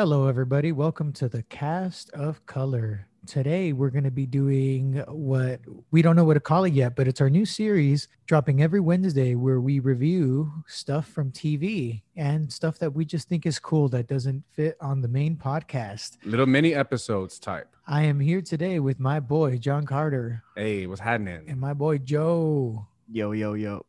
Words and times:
Hello, 0.00 0.28
everybody. 0.28 0.72
Welcome 0.72 1.12
to 1.12 1.28
the 1.28 1.42
cast 1.42 2.08
of 2.12 2.46
color. 2.46 3.06
Today, 3.26 3.74
we're 3.74 3.90
going 3.90 4.04
to 4.04 4.10
be 4.10 4.24
doing 4.24 4.94
what 5.06 5.60
we 5.90 6.00
don't 6.00 6.16
know 6.16 6.24
what 6.24 6.32
to 6.34 6.40
call 6.40 6.64
it 6.64 6.72
yet, 6.72 6.96
but 6.96 7.06
it's 7.06 7.20
our 7.20 7.28
new 7.28 7.44
series 7.44 8.08
dropping 8.24 8.62
every 8.62 8.80
Wednesday 8.80 9.34
where 9.34 9.60
we 9.60 9.78
review 9.78 10.50
stuff 10.66 11.06
from 11.06 11.30
TV 11.32 12.00
and 12.16 12.50
stuff 12.50 12.78
that 12.78 12.94
we 12.94 13.04
just 13.04 13.28
think 13.28 13.44
is 13.44 13.58
cool 13.58 13.90
that 13.90 14.06
doesn't 14.06 14.42
fit 14.54 14.78
on 14.80 15.02
the 15.02 15.08
main 15.08 15.36
podcast. 15.36 16.16
Little 16.24 16.46
mini 16.46 16.72
episodes 16.72 17.38
type. 17.38 17.76
I 17.86 18.04
am 18.04 18.20
here 18.20 18.40
today 18.40 18.80
with 18.80 18.98
my 18.98 19.20
boy, 19.20 19.58
John 19.58 19.84
Carter, 19.84 20.42
Hey, 20.56 20.86
what's 20.86 21.02
happening? 21.02 21.44
and 21.46 21.60
my 21.60 21.74
boy, 21.74 21.98
Joe. 21.98 22.86
Yo, 23.12 23.32
yo, 23.32 23.52
yo. 23.52 23.84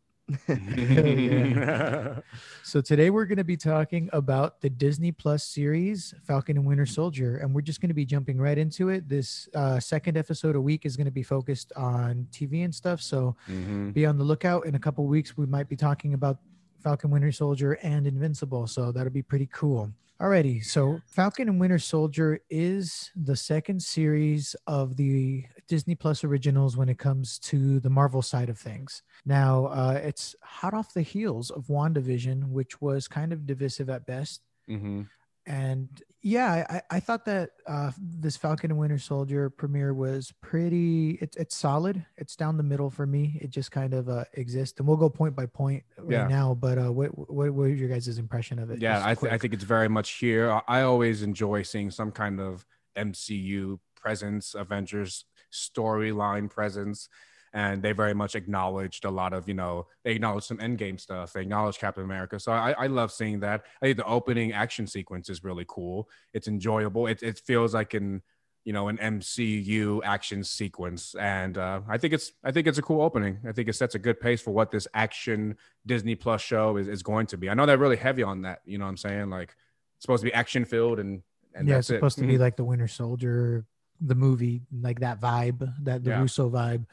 So 2.63 2.79
today 2.81 3.09
we're 3.09 3.25
going 3.25 3.37
to 3.37 3.43
be 3.43 3.57
talking 3.57 4.09
about 4.13 4.61
the 4.61 4.69
Disney 4.69 5.11
Plus 5.11 5.43
series 5.43 6.13
Falcon 6.23 6.57
and 6.57 6.65
Winter 6.65 6.85
Soldier, 6.85 7.37
and 7.37 7.53
we're 7.53 7.61
just 7.61 7.81
going 7.81 7.89
to 7.89 7.95
be 7.95 8.05
jumping 8.05 8.37
right 8.37 8.57
into 8.57 8.89
it. 8.89 9.09
This 9.09 9.49
uh, 9.55 9.79
second 9.79 10.17
episode 10.17 10.55
a 10.55 10.61
week 10.61 10.85
is 10.85 10.95
going 10.95 11.05
to 11.05 11.11
be 11.11 11.23
focused 11.23 11.73
on 11.75 12.27
TV 12.31 12.63
and 12.63 12.73
stuff. 12.73 13.01
So 13.01 13.35
Mhm. 13.49 13.93
be 13.93 14.05
on 14.05 14.17
the 14.17 14.23
lookout. 14.23 14.65
In 14.65 14.75
a 14.75 14.79
couple 14.79 15.05
weeks, 15.05 15.35
we 15.37 15.45
might 15.45 15.67
be 15.67 15.75
talking 15.75 16.13
about 16.13 16.37
Falcon 16.79 17.09
Winter 17.11 17.31
Soldier 17.31 17.73
and 17.83 18.07
Invincible. 18.07 18.67
So 18.67 18.91
that'll 18.91 19.11
be 19.11 19.21
pretty 19.23 19.47
cool. 19.51 19.91
Alrighty, 20.19 20.63
so 20.63 21.01
Falcon 21.07 21.49
and 21.49 21.59
Winter 21.59 21.79
Soldier 21.79 22.39
is 22.47 23.09
the 23.15 23.35
second 23.35 23.81
series 23.81 24.55
of 24.67 24.95
the 24.95 25.45
Disney 25.71 25.95
Plus 25.95 26.25
originals 26.25 26.75
when 26.75 26.89
it 26.89 26.97
comes 26.99 27.39
to 27.39 27.79
the 27.79 27.89
Marvel 27.89 28.21
side 28.21 28.49
of 28.49 28.57
things. 28.59 29.03
Now, 29.25 29.67
uh, 29.67 30.01
it's 30.03 30.35
hot 30.43 30.73
off 30.73 30.93
the 30.93 31.01
heels 31.01 31.49
of 31.49 31.67
WandaVision, 31.67 32.49
which 32.49 32.81
was 32.81 33.07
kind 33.07 33.31
of 33.31 33.45
divisive 33.45 33.89
at 33.89 34.05
best. 34.05 34.41
Mhm. 34.69 35.07
And 35.45 35.87
yeah, 36.21 36.65
I, 36.69 36.97
I 36.97 36.99
thought 36.99 37.23
that 37.25 37.51
uh, 37.65 37.91
this 37.97 38.35
Falcon 38.35 38.69
and 38.71 38.79
Winter 38.79 38.99
Soldier 38.99 39.49
premiere 39.49 39.93
was 39.93 40.33
pretty. 40.41 41.11
It's 41.21 41.37
it's 41.37 41.55
solid. 41.55 42.05
It's 42.17 42.35
down 42.35 42.57
the 42.57 42.63
middle 42.63 42.89
for 42.89 43.07
me. 43.07 43.39
It 43.41 43.49
just 43.49 43.71
kind 43.71 43.93
of 43.93 44.09
uh, 44.09 44.25
exists, 44.33 44.77
and 44.77 44.87
we'll 44.87 44.97
go 44.97 45.09
point 45.09 45.35
by 45.37 45.45
point 45.45 45.83
right 45.97 46.11
Yeah. 46.11 46.27
now. 46.27 46.53
But 46.53 46.77
uh, 46.77 46.91
what 46.91 47.17
what 47.17 47.31
what 47.31 47.53
was 47.53 47.79
your 47.79 47.87
guys' 47.89 48.17
impression 48.19 48.59
of 48.59 48.69
it? 48.71 48.81
Yeah, 48.81 49.01
I, 49.03 49.15
th- 49.15 49.31
I 49.31 49.37
think 49.37 49.53
it's 49.53 49.63
very 49.63 49.87
much 49.87 50.11
here. 50.19 50.61
I 50.67 50.81
always 50.81 51.23
enjoy 51.23 51.63
seeing 51.63 51.89
some 51.91 52.11
kind 52.11 52.39
of 52.41 52.65
MCU 52.97 53.79
presence, 53.95 54.53
Avengers 54.53 55.25
storyline 55.51 56.49
presence. 56.49 57.09
And 57.53 57.83
they 57.83 57.91
very 57.91 58.13
much 58.13 58.35
acknowledged 58.35 59.03
a 59.03 59.11
lot 59.11 59.33
of, 59.33 59.47
you 59.47 59.53
know, 59.53 59.87
they 60.05 60.13
acknowledged 60.13 60.45
some 60.45 60.59
endgame 60.59 60.97
stuff. 60.97 61.33
They 61.33 61.41
acknowledged 61.41 61.79
Captain 61.79 62.03
America. 62.03 62.39
So 62.39 62.53
I, 62.53 62.71
I 62.71 62.87
love 62.87 63.11
seeing 63.11 63.41
that. 63.41 63.65
I 63.81 63.87
think 63.87 63.97
the 63.97 64.05
opening 64.05 64.53
action 64.53 64.87
sequence 64.87 65.29
is 65.29 65.43
really 65.43 65.65
cool. 65.67 66.09
It's 66.33 66.47
enjoyable. 66.47 67.07
It, 67.07 67.21
it 67.21 67.39
feels 67.39 67.73
like 67.73 67.93
an, 67.93 68.21
you 68.63 68.73
know, 68.73 68.87
an 68.87 68.97
MCU 68.97 70.01
action 70.03 70.43
sequence. 70.43 71.15
And 71.15 71.57
uh, 71.57 71.81
I 71.89 71.97
think 71.97 72.13
it's 72.13 72.31
I 72.43 72.51
think 72.51 72.67
it's 72.67 72.77
a 72.77 72.81
cool 72.81 73.01
opening. 73.01 73.39
I 73.47 73.51
think 73.51 73.67
it 73.67 73.73
sets 73.73 73.95
a 73.95 73.99
good 73.99 74.19
pace 74.19 74.41
for 74.41 74.51
what 74.51 74.71
this 74.71 74.87
action 74.93 75.57
Disney 75.85 76.15
Plus 76.15 76.41
show 76.41 76.77
is, 76.77 76.87
is 76.87 77.03
going 77.03 77.25
to 77.27 77.37
be. 77.37 77.49
I 77.49 77.53
know 77.53 77.65
they're 77.65 77.77
really 77.77 77.97
heavy 77.97 78.23
on 78.23 78.43
that. 78.43 78.61
You 78.65 78.77
know 78.77 78.85
what 78.85 78.91
I'm 78.91 78.97
saying? 78.97 79.29
Like 79.29 79.55
it's 79.97 80.03
supposed 80.03 80.21
to 80.21 80.29
be 80.29 80.33
action 80.33 80.65
filled 80.65 80.99
and 80.99 81.21
and 81.53 81.67
yeah, 81.67 81.79
it's 81.79 81.87
supposed 81.87 82.17
it. 82.17 82.21
to 82.21 82.27
be 82.27 82.37
like 82.37 82.55
the 82.55 82.63
Winter 82.63 82.87
Soldier, 82.87 83.65
the 84.01 84.15
movie, 84.15 84.61
like 84.81 84.99
that 85.01 85.21
vibe, 85.21 85.71
that 85.83 86.03
the 86.03 86.09
Yeah. 86.11 86.21
Russo 86.21 86.49
vibe. 86.49 86.85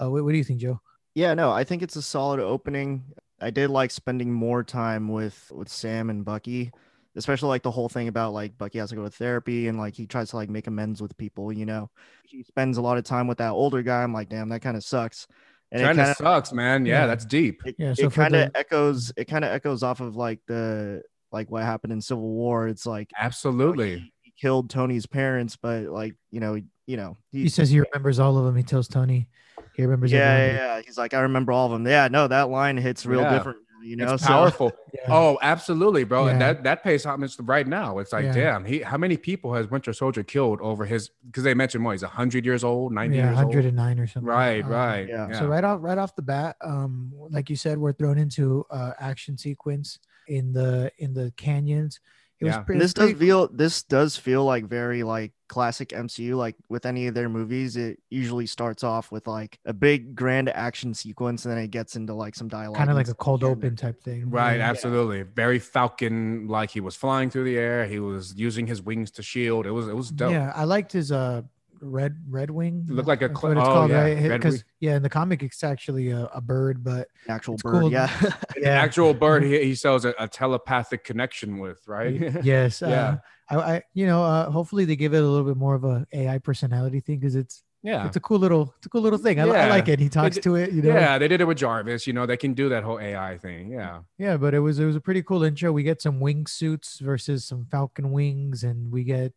Uh, 0.00 0.10
what, 0.10 0.24
what 0.24 0.32
do 0.32 0.38
you 0.38 0.44
think, 0.44 0.60
Joe? 0.60 0.80
Yeah, 1.14 1.34
no, 1.34 1.50
I 1.50 1.64
think 1.64 1.82
it's 1.82 1.96
a 1.96 2.02
solid 2.02 2.40
opening. 2.40 3.04
I 3.40 3.50
did 3.50 3.70
like 3.70 3.90
spending 3.90 4.32
more 4.32 4.62
time 4.62 5.08
with 5.08 5.50
with 5.54 5.68
Sam 5.68 6.08
and 6.10 6.24
Bucky, 6.24 6.70
especially 7.16 7.48
like 7.48 7.62
the 7.62 7.70
whole 7.70 7.88
thing 7.88 8.08
about 8.08 8.32
like 8.32 8.56
Bucky 8.56 8.78
has 8.78 8.90
to 8.90 8.96
go 8.96 9.02
to 9.04 9.10
therapy 9.10 9.68
and 9.68 9.78
like 9.78 9.94
he 9.94 10.06
tries 10.06 10.30
to 10.30 10.36
like 10.36 10.48
make 10.48 10.66
amends 10.68 11.02
with 11.02 11.16
people, 11.16 11.52
you 11.52 11.66
know. 11.66 11.90
He 12.24 12.42
spends 12.44 12.76
a 12.78 12.82
lot 12.82 12.98
of 12.98 13.04
time 13.04 13.26
with 13.26 13.38
that 13.38 13.50
older 13.50 13.82
guy. 13.82 14.02
I'm 14.02 14.12
like, 14.14 14.28
damn, 14.28 14.48
that 14.50 14.60
kind 14.62 14.76
of 14.76 14.84
sucks. 14.84 15.26
And 15.70 15.80
it 15.82 15.84
kind 15.84 15.98
of 16.00 16.04
kind 16.06 16.16
sucks, 16.18 16.52
man. 16.52 16.86
Yeah, 16.86 17.00
Yeah. 17.00 17.06
that's 17.06 17.24
deep. 17.24 17.62
it, 17.66 17.76
Yeah, 17.78 17.94
so 17.94 18.06
it 18.06 18.12
kind 18.12 18.34
of 18.34 18.52
the- 18.52 18.58
echoes 18.58 19.12
it 19.16 19.24
kind 19.24 19.44
of 19.44 19.50
echoes 19.52 19.82
off 19.82 20.00
of 20.00 20.16
like 20.16 20.38
the 20.46 21.02
like 21.32 21.50
what 21.50 21.62
happened 21.64 21.92
in 21.92 22.00
Civil 22.00 22.28
War. 22.30 22.68
It's 22.68 22.86
like 22.86 23.10
Absolutely. 23.18 23.98
he, 23.98 24.12
he 24.20 24.21
killed 24.42 24.68
Tony's 24.68 25.06
parents, 25.06 25.56
but 25.56 25.84
like, 25.84 26.14
you 26.32 26.40
know, 26.40 26.60
you 26.86 26.96
know, 26.96 27.16
He 27.30 27.48
says 27.48 27.70
he 27.70 27.78
remembers 27.80 28.18
all 28.18 28.36
of 28.36 28.44
them. 28.44 28.56
He 28.56 28.64
tells 28.64 28.88
Tony 28.88 29.28
he 29.74 29.82
remembers. 29.82 30.10
yeah, 30.12 30.18
everyone. 30.32 30.56
yeah, 30.56 30.76
yeah. 30.76 30.82
He's 30.84 30.98
like, 30.98 31.14
I 31.14 31.20
remember 31.20 31.52
all 31.52 31.66
of 31.66 31.72
them. 31.72 31.86
Yeah, 31.86 32.08
no, 32.08 32.26
that 32.28 32.50
line 32.50 32.76
hits 32.76 33.06
real 33.06 33.20
Yeah. 33.22 33.32
different. 33.38 33.58
You 33.84 33.96
know, 33.96 34.14
it's 34.14 34.22
so- 34.22 34.28
powerful. 34.28 34.72
Yeah. 34.94 35.06
Oh, 35.08 35.38
absolutely, 35.42 36.04
bro. 36.04 36.28
And 36.28 36.40
that 36.40 36.62
that 36.64 36.84
pays 36.84 37.04
homage 37.04 37.36
to 37.36 37.42
right 37.42 37.66
now. 37.66 37.98
It's 37.98 38.12
like, 38.12 38.26
Yeah. 38.26 38.34
damn, 38.34 38.64
he 38.64 38.80
how 38.82 38.96
many 38.98 39.16
people 39.16 39.54
has 39.54 39.68
Winter 39.70 39.92
Soldier 39.92 40.22
killed 40.22 40.60
over 40.60 40.84
his 40.84 41.10
because 41.26 41.42
they 41.44 41.54
mentioned 41.54 41.82
more, 41.82 41.92
he's 41.92 42.02
hundred 42.02 42.44
years 42.44 42.62
old, 42.62 42.92
90 42.92 43.16
yeah, 43.16 43.24
years 43.30 43.38
old. 43.38 43.46
109 43.48 43.98
or 43.98 44.06
something. 44.06 44.28
Right, 44.28 44.62
Um, 44.64 44.70
right. 44.70 45.08
yeah. 45.08 45.28
Yeah. 45.28 45.38
So 45.40 45.46
right 45.48 45.64
off 45.64 45.80
right 45.82 45.98
off 45.98 46.14
the 46.14 46.22
bat, 46.22 46.56
um, 46.60 47.12
like 47.30 47.48
you 47.50 47.56
said, 47.56 47.78
we're 47.78 47.92
thrown 47.94 48.18
into 48.18 48.64
uh 48.70 48.92
action 49.00 49.36
sequence 49.38 49.98
in 50.28 50.52
the 50.52 50.92
in 50.98 51.14
the 51.14 51.32
canyons. 51.36 51.98
It 52.42 52.46
was 52.46 52.54
Yeah. 52.56 52.60
pretty. 52.62 52.76
And 52.76 52.82
this 52.82 52.92
does 52.94 53.04
pretty- 53.12 53.18
feel 53.26 53.48
this 53.48 53.82
does 53.84 54.16
feel 54.16 54.44
like 54.44 54.64
very 54.66 55.02
like 55.04 55.32
classic 55.48 55.90
MCU. 55.92 56.34
Like 56.34 56.56
with 56.68 56.84
any 56.86 57.06
of 57.06 57.14
their 57.14 57.28
movies, 57.28 57.76
it 57.76 58.00
usually 58.10 58.46
starts 58.46 58.82
off 58.82 59.12
with 59.12 59.26
like 59.28 59.58
a 59.64 59.72
big 59.72 60.14
grand 60.16 60.48
action 60.48 60.92
sequence, 60.92 61.44
and 61.44 61.52
then 61.54 61.62
it 61.62 61.70
gets 61.70 61.94
into 61.94 62.14
like 62.14 62.34
some 62.34 62.48
dialogue. 62.48 62.76
kind 62.76 62.90
of 62.90 62.96
like 62.96 63.06
a 63.08 63.14
cold 63.14 63.42
here 63.42 63.52
and 63.52 63.60
there. 63.62 63.68
open 63.68 63.76
type 63.76 64.02
thing. 64.02 64.28
Right, 64.30 64.56
Yeah. 64.56 64.68
absolutely. 64.70 65.22
Very 65.22 65.58
Falcon 65.60 66.48
like 66.48 66.70
he 66.70 66.80
was 66.80 66.96
flying 66.96 67.30
through 67.30 67.44
the 67.44 67.56
air. 67.58 67.86
He 67.86 67.98
was 68.00 68.34
using 68.36 68.66
his 68.66 68.82
wings 68.82 69.10
to 69.12 69.22
shield. 69.22 69.64
It 69.66 69.70
was 69.70 69.86
it 69.88 69.94
was 69.96 70.10
dope. 70.10 70.32
Yeah, 70.32 70.52
I 70.56 70.64
liked 70.64 70.90
his 70.92 71.12
uh 71.12 71.42
red 71.82 72.16
red 72.28 72.50
wing. 72.50 72.86
It 72.88 72.94
looked 72.94 73.08
like 73.08 73.22
a 73.22 73.28
cl- 73.28 73.54
what 73.54 73.58
it's 73.58 73.68
oh, 73.68 73.72
called, 73.72 73.90
yeah, 73.90 74.02
right? 74.02 74.28
Because 74.28 74.64
yeah, 74.80 74.96
in 74.96 75.02
the 75.02 75.10
comic 75.10 75.42
it's 75.42 75.62
actually 75.64 76.10
a, 76.10 76.26
a 76.32 76.40
bird, 76.40 76.82
but 76.82 77.08
Actual 77.28 77.56
bird, 77.56 77.80
cool. 77.80 77.92
yeah. 77.92 78.08
The 78.54 78.68
actual 78.68 79.12
bird 79.12 79.42
he, 79.42 79.64
he 79.64 79.74
sells 79.74 80.04
a, 80.04 80.14
a 80.18 80.28
telepathic 80.28 81.02
connection 81.04 81.58
with, 81.58 81.80
right? 81.88 82.14
yes, 82.44 82.80
Yeah. 82.80 82.88
uh, 82.88 83.16
I, 83.50 83.56
I 83.74 83.82
you 83.92 84.06
know 84.06 84.22
uh, 84.22 84.50
hopefully 84.50 84.84
they 84.84 84.96
give 84.96 85.14
it 85.14 85.22
a 85.22 85.26
little 85.26 85.44
bit 85.46 85.56
more 85.56 85.74
of 85.74 85.84
a 85.84 86.06
AI 86.12 86.38
personality 86.38 87.00
thing 87.00 87.18
because 87.18 87.34
it's 87.34 87.64
yeah. 87.82 88.06
it's 88.06 88.16
a 88.16 88.20
cool 88.20 88.38
little 88.38 88.72
it's 88.78 88.86
a 88.86 88.88
cool 88.88 89.00
little 89.02 89.18
thing. 89.18 89.40
I, 89.40 89.44
I 89.48 89.68
like 89.68 89.88
it. 89.88 89.98
He 89.98 90.08
talks 90.08 90.36
did- 90.36 90.44
to 90.44 90.54
it, 90.54 90.70
you 90.72 90.82
know. 90.82 90.90
Yeah, 90.94 91.18
they 91.18 91.26
did 91.26 91.40
it 91.40 91.44
with 91.44 91.58
Jarvis. 91.58 92.06
You 92.06 92.12
know, 92.12 92.24
they 92.26 92.36
can 92.36 92.54
do 92.54 92.68
that 92.68 92.84
whole 92.84 93.00
AI 93.00 93.38
thing. 93.38 93.72
Yeah. 93.72 94.00
Yeah, 94.18 94.36
but 94.36 94.54
it 94.54 94.60
was 94.60 94.78
it 94.78 94.84
was 94.84 94.94
a 94.94 95.00
pretty 95.00 95.22
cool 95.22 95.42
intro. 95.42 95.72
We 95.72 95.82
get 95.82 96.00
some 96.00 96.20
wing 96.20 96.46
suits 96.46 97.00
versus 97.00 97.44
some 97.44 97.66
Falcon 97.66 98.12
wings, 98.12 98.62
and 98.62 98.92
we 98.92 99.02
get 99.02 99.32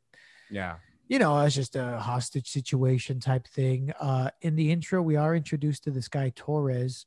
Yeah. 0.52 0.76
You 1.08 1.20
know 1.20 1.40
it's 1.42 1.56
just 1.56 1.76
a 1.76 1.98
hostage 2.00 2.48
situation 2.50 3.20
type 3.20 3.48
thing. 3.48 3.92
Uh, 4.00 4.30
in 4.42 4.56
the 4.56 4.72
intro, 4.72 5.02
we 5.02 5.16
are 5.16 5.36
introduced 5.36 5.84
to 5.84 5.92
this 5.92 6.08
guy 6.08 6.32
Torres, 6.36 7.06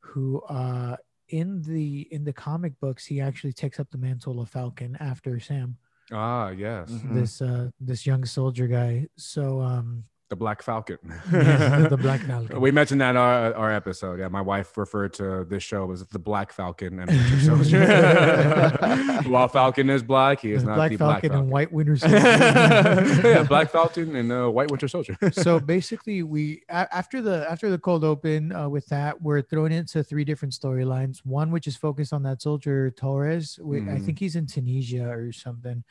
who 0.00 0.40
uh 0.42 0.96
in 1.28 1.62
the 1.62 2.08
in 2.10 2.24
the 2.24 2.32
comic 2.32 2.72
books 2.80 3.04
he 3.04 3.20
actually 3.20 3.52
takes 3.52 3.78
up 3.78 3.90
the 3.90 3.98
mantle 3.98 4.40
of 4.40 4.48
Falcon 4.48 4.96
after 5.00 5.38
Sam, 5.38 5.76
Ah, 6.10 6.48
yes. 6.50 6.90
Mhm. 6.90 7.14
this 7.14 7.42
uh 7.42 7.70
this 7.80 8.06
young 8.06 8.24
soldier 8.24 8.66
guy. 8.66 9.06
So 9.16 9.60
um 9.60 10.04
The 10.30 10.36
Black 10.36 10.60
Falcon. 10.62 10.98
Yes, 11.32 11.88
the 11.88 11.96
Black 12.00 12.20
Falcon. 12.20 12.60
We 12.60 12.70
mentioned 12.70 13.00
that 13.00 13.10
in 13.10 13.16
our, 13.16 13.54
our 13.54 13.72
episode. 13.72 14.18
Yeah, 14.20 14.28
my 14.28 14.42
wife 14.42 14.76
referred 14.76 15.14
to 15.14 15.46
this 15.48 15.62
show 15.62 15.90
as 15.90 16.04
the 16.06 16.18
Black 16.18 16.52
Falcon 16.52 16.98
and 17.00 17.10
Winter 17.10 17.40
Soldier. 17.46 19.22
While 19.26 19.48
Falcon 19.48 19.88
is 19.88 20.02
black, 20.02 20.40
he 20.40 20.52
is 20.52 20.62
the 20.64 20.68
not 20.68 20.76
Black 20.76 20.90
the 20.90 20.98
Falcon, 20.98 21.08
Black 21.12 21.22
Falcon. 21.22 21.38
and 21.38 21.50
White 21.50 21.72
Winter 21.72 21.96
Soldier. 21.96 22.16
yeah, 22.18 23.42
Black 23.44 23.70
Falcon 23.70 24.16
and 24.16 24.30
uh, 24.30 24.48
White 24.48 24.70
Winter 24.70 24.86
Soldier. 24.88 25.16
so 25.32 25.58
basically 25.60 26.22
we 26.22 26.62
a- 26.68 26.94
after 26.94 27.22
the 27.22 27.50
after 27.50 27.70
the 27.70 27.78
cold 27.78 28.04
open 28.04 28.52
uh, 28.52 28.68
with 28.68 28.86
that 28.88 29.20
we're 29.22 29.40
thrown 29.42 29.72
into 29.72 30.02
three 30.04 30.24
different 30.24 30.52
storylines 30.52 31.18
one 31.24 31.50
which 31.50 31.66
is 31.66 31.76
focused 31.76 32.12
on 32.12 32.22
that 32.22 32.40
soldier 32.42 32.90
torres 32.90 33.58
we, 33.62 33.78
i 33.78 33.80
Mhm. 33.82 34.04
think 34.04 34.18
he's 34.18 34.36
in 34.36 34.46
tunisia 34.46 35.08
or 35.08 35.32
something 35.32 35.84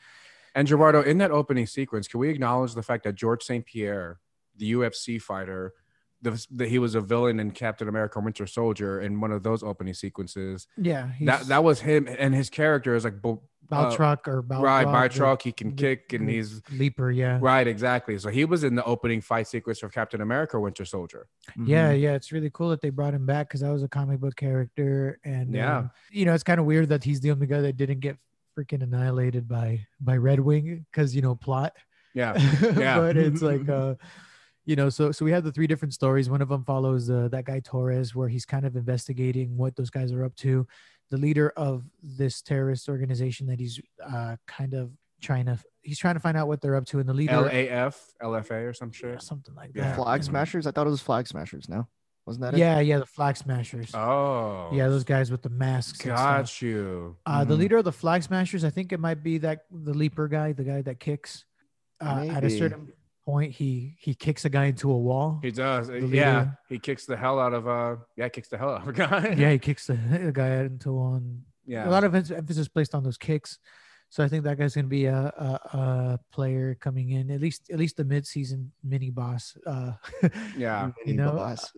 And 0.54 0.66
Gerardo, 0.66 1.02
in 1.02 1.18
that 1.18 1.30
opening 1.30 1.66
sequence, 1.66 2.08
can 2.08 2.18
we 2.20 2.28
acknowledge 2.30 2.74
the 2.74 2.82
fact 2.82 3.04
that 3.04 3.14
George 3.14 3.42
St. 3.44 3.64
Pierre, 3.64 4.18
the 4.58 4.72
UFC 4.72 5.20
fighter, 5.20 5.72
the, 6.20 6.44
the, 6.50 6.66
he 6.66 6.78
was 6.78 6.94
a 6.96 7.00
villain 7.00 7.38
in 7.38 7.52
Captain 7.52 7.88
America 7.88 8.18
Winter 8.20 8.46
Soldier 8.46 9.00
in 9.00 9.20
one 9.20 9.30
of 9.32 9.42
those 9.44 9.62
opening 9.62 9.94
sequences. 9.94 10.66
yeah 10.76 11.10
That 11.22 11.42
that 11.46 11.62
was 11.64 11.80
him, 11.80 12.08
and 12.08 12.34
his 12.34 12.50
character 12.50 12.94
is 12.96 13.04
like 13.04 13.22
bo- 13.22 13.42
uh, 13.70 13.90
Baltruck 13.90 14.26
or 14.26 14.42
Balrog, 14.42 14.62
right 14.62 14.86
Batroc. 15.10 15.42
He 15.42 15.52
can 15.52 15.76
the- 15.76 15.82
kick, 15.82 16.12
and 16.14 16.26
the 16.28 16.32
he's 16.36 16.60
leaper 16.72 17.10
yeah 17.12 17.38
right 17.40 17.66
exactly. 17.68 18.18
So 18.18 18.30
he 18.30 18.44
was 18.46 18.64
in 18.64 18.74
the 18.74 18.84
opening 18.84 19.20
fight 19.20 19.46
sequence 19.46 19.82
of 19.84 19.92
Captain 19.92 20.20
America 20.22 20.58
Winter 20.58 20.84
Soldier. 20.84 21.28
yeah 21.64 21.92
Mhm. 21.92 22.00
yeah 22.00 22.14
it's 22.14 22.32
really 22.32 22.50
cool 22.50 22.70
that 22.70 22.80
they 22.80 22.90
brought 22.90 23.14
him 23.14 23.24
back 23.26 23.48
because 23.48 23.60
that 23.60 23.70
was 23.70 23.82
a 23.84 23.88
comic 23.88 24.18
book 24.20 24.34
character 24.36 25.20
and 25.24 25.54
Yeah. 25.54 25.78
um, 25.78 25.90
you 26.10 26.24
know 26.24 26.34
it's 26.34 26.42
kind 26.44 26.58
of 26.58 26.66
weird 26.66 26.88
that 26.88 27.04
he's 27.04 27.20
the 27.20 27.30
only 27.30 27.46
guy 27.46 27.60
that 27.60 27.76
didn't 27.76 28.00
get 28.00 28.16
freaking 28.58 28.82
annihilated 28.82 29.46
by 29.46 29.86
by 30.00 30.16
red 30.16 30.40
wing 30.40 30.84
because 30.90 31.14
you 31.14 31.22
know 31.22 31.36
plot 31.36 31.74
Yeah, 32.14 32.34
Yeah. 32.76 32.98
but 32.98 33.16
it's 33.16 33.42
like 33.52 33.68
uh 33.68 33.94
you 34.68 34.76
know 34.76 34.88
so 34.90 35.10
so 35.10 35.24
we 35.24 35.32
have 35.32 35.44
the 35.44 35.50
three 35.56 35.66
different 35.66 35.94
stories 35.94 36.28
one 36.28 36.42
of 36.42 36.48
them 36.50 36.62
follows 36.62 37.08
uh, 37.10 37.26
that 37.34 37.44
guy 37.50 37.58
torres 37.60 38.14
where 38.14 38.28
he's 38.28 38.44
kind 38.44 38.66
of 38.66 38.76
investigating 38.76 39.56
what 39.56 39.74
those 39.76 39.88
guys 39.90 40.12
are 40.12 40.24
up 40.24 40.34
to 40.36 40.66
the 41.10 41.16
leader 41.16 41.48
of 41.56 41.84
this 42.02 42.42
terrorist 42.42 42.88
organization 42.88 43.46
that 43.46 43.58
he's 43.58 43.80
uh 44.14 44.36
kind 44.46 44.74
of 44.74 44.90
trying 45.22 45.46
to 45.46 45.58
he's 45.80 45.98
trying 45.98 46.14
to 46.14 46.20
find 46.20 46.36
out 46.36 46.46
what 46.48 46.60
they're 46.60 46.76
up 46.76 46.84
to, 46.84 46.98
and 47.00 47.08
the 47.08 47.14
leader 47.14 47.32
LAF, 47.32 47.96
LFA, 48.22 48.68
or 48.68 48.74
some 48.74 48.92
yeah, 49.02 49.16
something 49.18 49.54
like 49.54 49.72
that. 49.72 49.96
Flag 49.96 50.22
Smashers. 50.22 50.66
I 50.66 50.70
thought 50.70 50.86
it 50.86 50.90
was 50.90 51.00
Flag 51.00 51.26
Smashers. 51.26 51.66
No, 51.68 51.88
wasn't 52.26 52.42
that 52.42 52.54
it? 52.54 52.58
Yeah, 52.58 52.78
yeah, 52.80 52.98
the 52.98 53.06
Flag 53.06 53.36
Smashers. 53.38 53.90
Oh, 53.94 54.68
yeah, 54.72 54.86
those 54.88 55.02
guys 55.04 55.30
with 55.30 55.40
the 55.42 55.48
masks. 55.48 56.00
and 56.04 56.14
got 56.14 56.60
you. 56.62 57.16
Uh, 57.24 57.42
The 57.44 57.54
Mhm. 57.54 57.58
leader 57.58 57.76
of 57.78 57.84
the 57.84 57.92
Flag 57.92 58.22
Smashers, 58.22 58.64
I 58.64 58.70
think 58.70 58.92
it 58.92 59.00
might 59.00 59.22
be 59.22 59.38
that 59.38 59.64
the 59.72 59.94
leaper 59.94 60.28
guy, 60.28 60.52
the 60.52 60.64
guy 60.64 60.82
that 60.82 61.00
kicks. 61.00 61.44
Uh, 62.00 62.26
at 62.28 62.44
a 62.44 62.50
certain 62.50 62.92
point, 63.30 63.52
he 63.52 63.94
he 63.98 64.12
kicks 64.14 64.44
a 64.44 64.48
guy 64.50 64.66
into 64.72 64.90
a 64.90 64.96
wall. 65.08 65.38
He 65.42 65.50
does. 65.50 65.88
Yeah, 65.90 65.94
leader. 66.00 66.58
he 66.68 66.78
kicks 66.78 67.04
the 67.06 67.16
hell 67.16 67.38
out 67.38 67.52
of 67.52 67.68
uh. 67.68 67.96
Yeah, 68.16 68.28
kicks 68.28 68.48
the 68.48 68.56
hell 68.58 68.70
out 68.74 68.82
of 68.82 68.88
a 68.88 68.92
guy. 68.92 69.34
yeah, 69.42 69.52
he 69.52 69.58
kicks 69.68 69.86
the, 69.86 69.94
the 70.28 70.32
guy 70.32 70.50
into 70.64 70.92
one. 70.92 71.42
yeah. 71.66 71.88
A 71.88 71.90
lot 71.90 72.04
of 72.04 72.14
em- 72.14 72.36
emphasis 72.36 72.68
placed 72.68 72.94
on 72.94 73.02
those 73.02 73.18
kicks. 73.18 73.58
So 74.10 74.24
I 74.24 74.28
think 74.28 74.44
that 74.44 74.56
guy's 74.58 74.74
gonna 74.74 74.86
be 74.88 75.04
a, 75.04 75.20
a, 75.48 75.50
a 75.76 76.20
player 76.32 76.74
coming 76.80 77.10
in 77.10 77.30
at 77.30 77.42
least 77.42 77.68
at 77.70 77.78
least 77.78 77.98
the 77.98 78.04
mid 78.04 78.26
season 78.26 78.72
mini 78.82 79.10
boss. 79.10 79.54
Uh, 79.66 79.92
yeah. 80.56 80.86
you 80.86 80.94
Mini 81.12 81.18
know, 81.18 81.32
boss. 81.32 81.70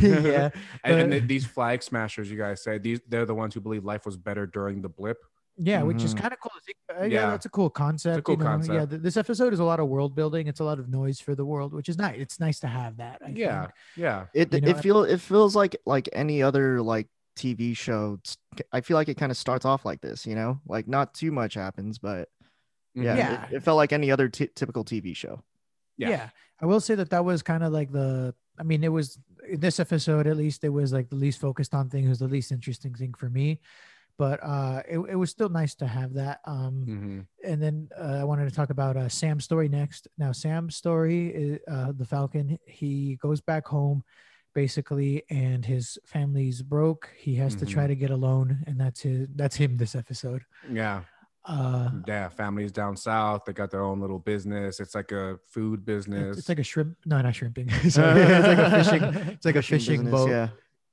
yeah, 0.00 0.50
And, 0.84 1.00
and 1.00 1.10
but- 1.10 1.10
th- 1.10 1.26
these 1.26 1.44
flag 1.44 1.82
smashers, 1.82 2.30
you 2.30 2.38
guys 2.38 2.62
say 2.62 2.78
these 2.78 3.00
they're 3.08 3.26
the 3.26 3.34
ones 3.34 3.52
who 3.54 3.60
believe 3.60 3.84
life 3.84 4.06
was 4.06 4.16
better 4.16 4.46
during 4.46 4.80
the 4.80 4.88
blip. 4.88 5.18
Yeah, 5.58 5.82
which 5.82 6.02
is 6.02 6.14
Mhm. 6.14 6.18
kind 6.18 6.32
of 6.32 6.40
cool. 6.40 6.52
I 6.54 6.60
think, 6.64 6.76
uh, 6.90 7.04
yeah, 7.04 7.20
Yeah. 7.22 7.30
that's 7.30 7.46
a 7.46 7.48
cool 7.48 7.70
concept. 7.70 8.24
cool 8.24 8.36
you 8.36 8.44
know? 8.44 8.60
Yeah, 8.74 8.86
th- 8.86 9.02
this 9.02 9.16
episode 9.16 9.52
is 9.52 9.58
a 9.58 9.64
lot 9.64 9.80
of 9.80 9.88
world 9.88 10.14
building. 10.14 10.46
It's 10.46 10.60
a 10.60 10.64
lot 10.64 10.78
of 10.78 10.88
noise 10.88 11.20
for 11.20 11.34
the 11.34 11.44
world, 11.44 11.72
which 11.72 11.88
is 11.88 11.96
nice. 11.98 12.16
It's 12.18 12.38
nice 12.40 12.60
to 12.60 12.66
have 12.66 12.98
that. 12.98 13.22
I 13.24 13.30
yeah, 13.30 13.62
think. 13.62 13.72
yeah. 13.96 14.26
It 14.34 14.52
You 14.52 14.60
know, 14.60 14.68
it 14.68 14.80
feel 14.80 15.02
it 15.04 15.20
feels 15.20 15.56
like 15.56 15.76
like 15.86 16.08
any 16.12 16.42
other 16.42 16.82
like 16.82 17.08
TV 17.36 17.74
show. 17.76 18.18
I 18.72 18.80
feel 18.80 18.96
like 18.96 19.08
it 19.08 19.16
kind 19.16 19.30
of 19.30 19.36
starts 19.36 19.64
off 19.64 19.84
like 19.84 20.00
this, 20.00 20.26
you 20.26 20.34
know, 20.34 20.60
like 20.66 20.88
not 20.88 21.12
too 21.14 21.30
much 21.32 21.54
happens, 21.54 21.98
but 21.98 22.28
yeah, 22.94 23.14
Mhm. 23.14 23.16
Yeah. 23.18 23.46
It, 23.46 23.52
it 23.56 23.62
felt 23.62 23.76
like 23.76 23.92
any 23.92 24.10
other 24.10 24.28
t- 24.28 24.48
typical 24.54 24.84
TV 24.84 25.14
show. 25.14 25.42
Yeah. 25.98 26.10
yeah 26.10 26.28
i 26.60 26.66
will 26.66 26.80
say 26.80 26.94
that 26.94 27.08
that 27.08 27.24
was 27.24 27.42
kind 27.42 27.62
of 27.64 27.72
like 27.72 27.90
the 27.90 28.34
i 28.58 28.62
mean 28.62 28.84
it 28.84 28.92
was 28.92 29.18
in 29.48 29.60
this 29.60 29.80
episode 29.80 30.26
at 30.26 30.36
least 30.36 30.62
it 30.62 30.68
was 30.68 30.92
like 30.92 31.08
the 31.08 31.16
least 31.16 31.40
focused 31.40 31.72
on 31.74 31.88
thing 31.88 32.04
it 32.04 32.08
was 32.10 32.18
the 32.18 32.28
least 32.28 32.52
interesting 32.52 32.94
thing 32.94 33.14
for 33.14 33.30
me 33.30 33.60
but 34.18 34.40
uh 34.42 34.82
it, 34.88 34.98
it 35.10 35.16
was 35.16 35.30
still 35.30 35.48
nice 35.48 35.74
to 35.74 35.86
have 35.86 36.14
that 36.14 36.40
um 36.46 36.84
Mhm. 36.88 37.26
and 37.48 37.62
then 37.62 37.88
uh, 37.98 38.18
i 38.20 38.24
wanted 38.24 38.48
to 38.48 38.54
talk 38.54 38.70
about 38.70 38.96
uh 38.96 39.08
sam's 39.08 39.44
story 39.44 39.68
next 39.68 40.08
now 40.18 40.32
sam's 40.32 40.74
story 40.76 41.28
is 41.28 41.58
uh 41.68 41.92
the 41.92 42.04
falcon 42.04 42.58
he 42.66 43.16
goes 43.16 43.40
back 43.40 43.66
home 43.66 44.02
basically 44.54 45.22
and 45.28 45.64
his 45.66 45.98
family's 46.06 46.62
broke 46.62 47.10
he 47.16 47.34
has 47.34 47.54
to 47.56 47.64
Mm-hmm. 47.64 47.74
try 47.74 47.86
to 47.86 47.94
get 47.94 48.10
a 48.10 48.16
loan 48.16 48.64
and 48.66 48.80
that's 48.80 49.00
his 49.02 49.28
that's 49.36 49.56
him 49.56 49.76
this 49.76 49.94
episode 49.94 50.42
Yeah. 50.70 51.02
uh 51.44 51.90
Yeah. 52.08 52.28
Families 52.30 52.72
down 52.72 52.96
south, 52.96 53.44
they 53.44 53.52
got 53.52 53.70
their 53.70 53.82
own 53.82 54.00
little 54.00 54.18
business. 54.18 54.80
It's 54.80 54.94
like 54.94 55.12
a 55.12 55.38
food 55.54 55.84
business. 55.84 56.38
it's 56.38 56.48
like 56.48 56.58
a 56.58 56.64
shrimp 56.64 56.96
no 57.04 57.20
not 57.20 57.34
shrimping 57.34 57.68
Sorry, 57.90 58.22
it's 58.22 58.46
like 58.48 58.58
a 58.58 58.70
fishing 58.82 59.02
it's 59.34 59.44
like 59.44 59.56
a 59.56 59.62
fishing 59.62 60.04
business, 60.04 60.10
boat 60.12 60.30
Yeah. 60.30 60.48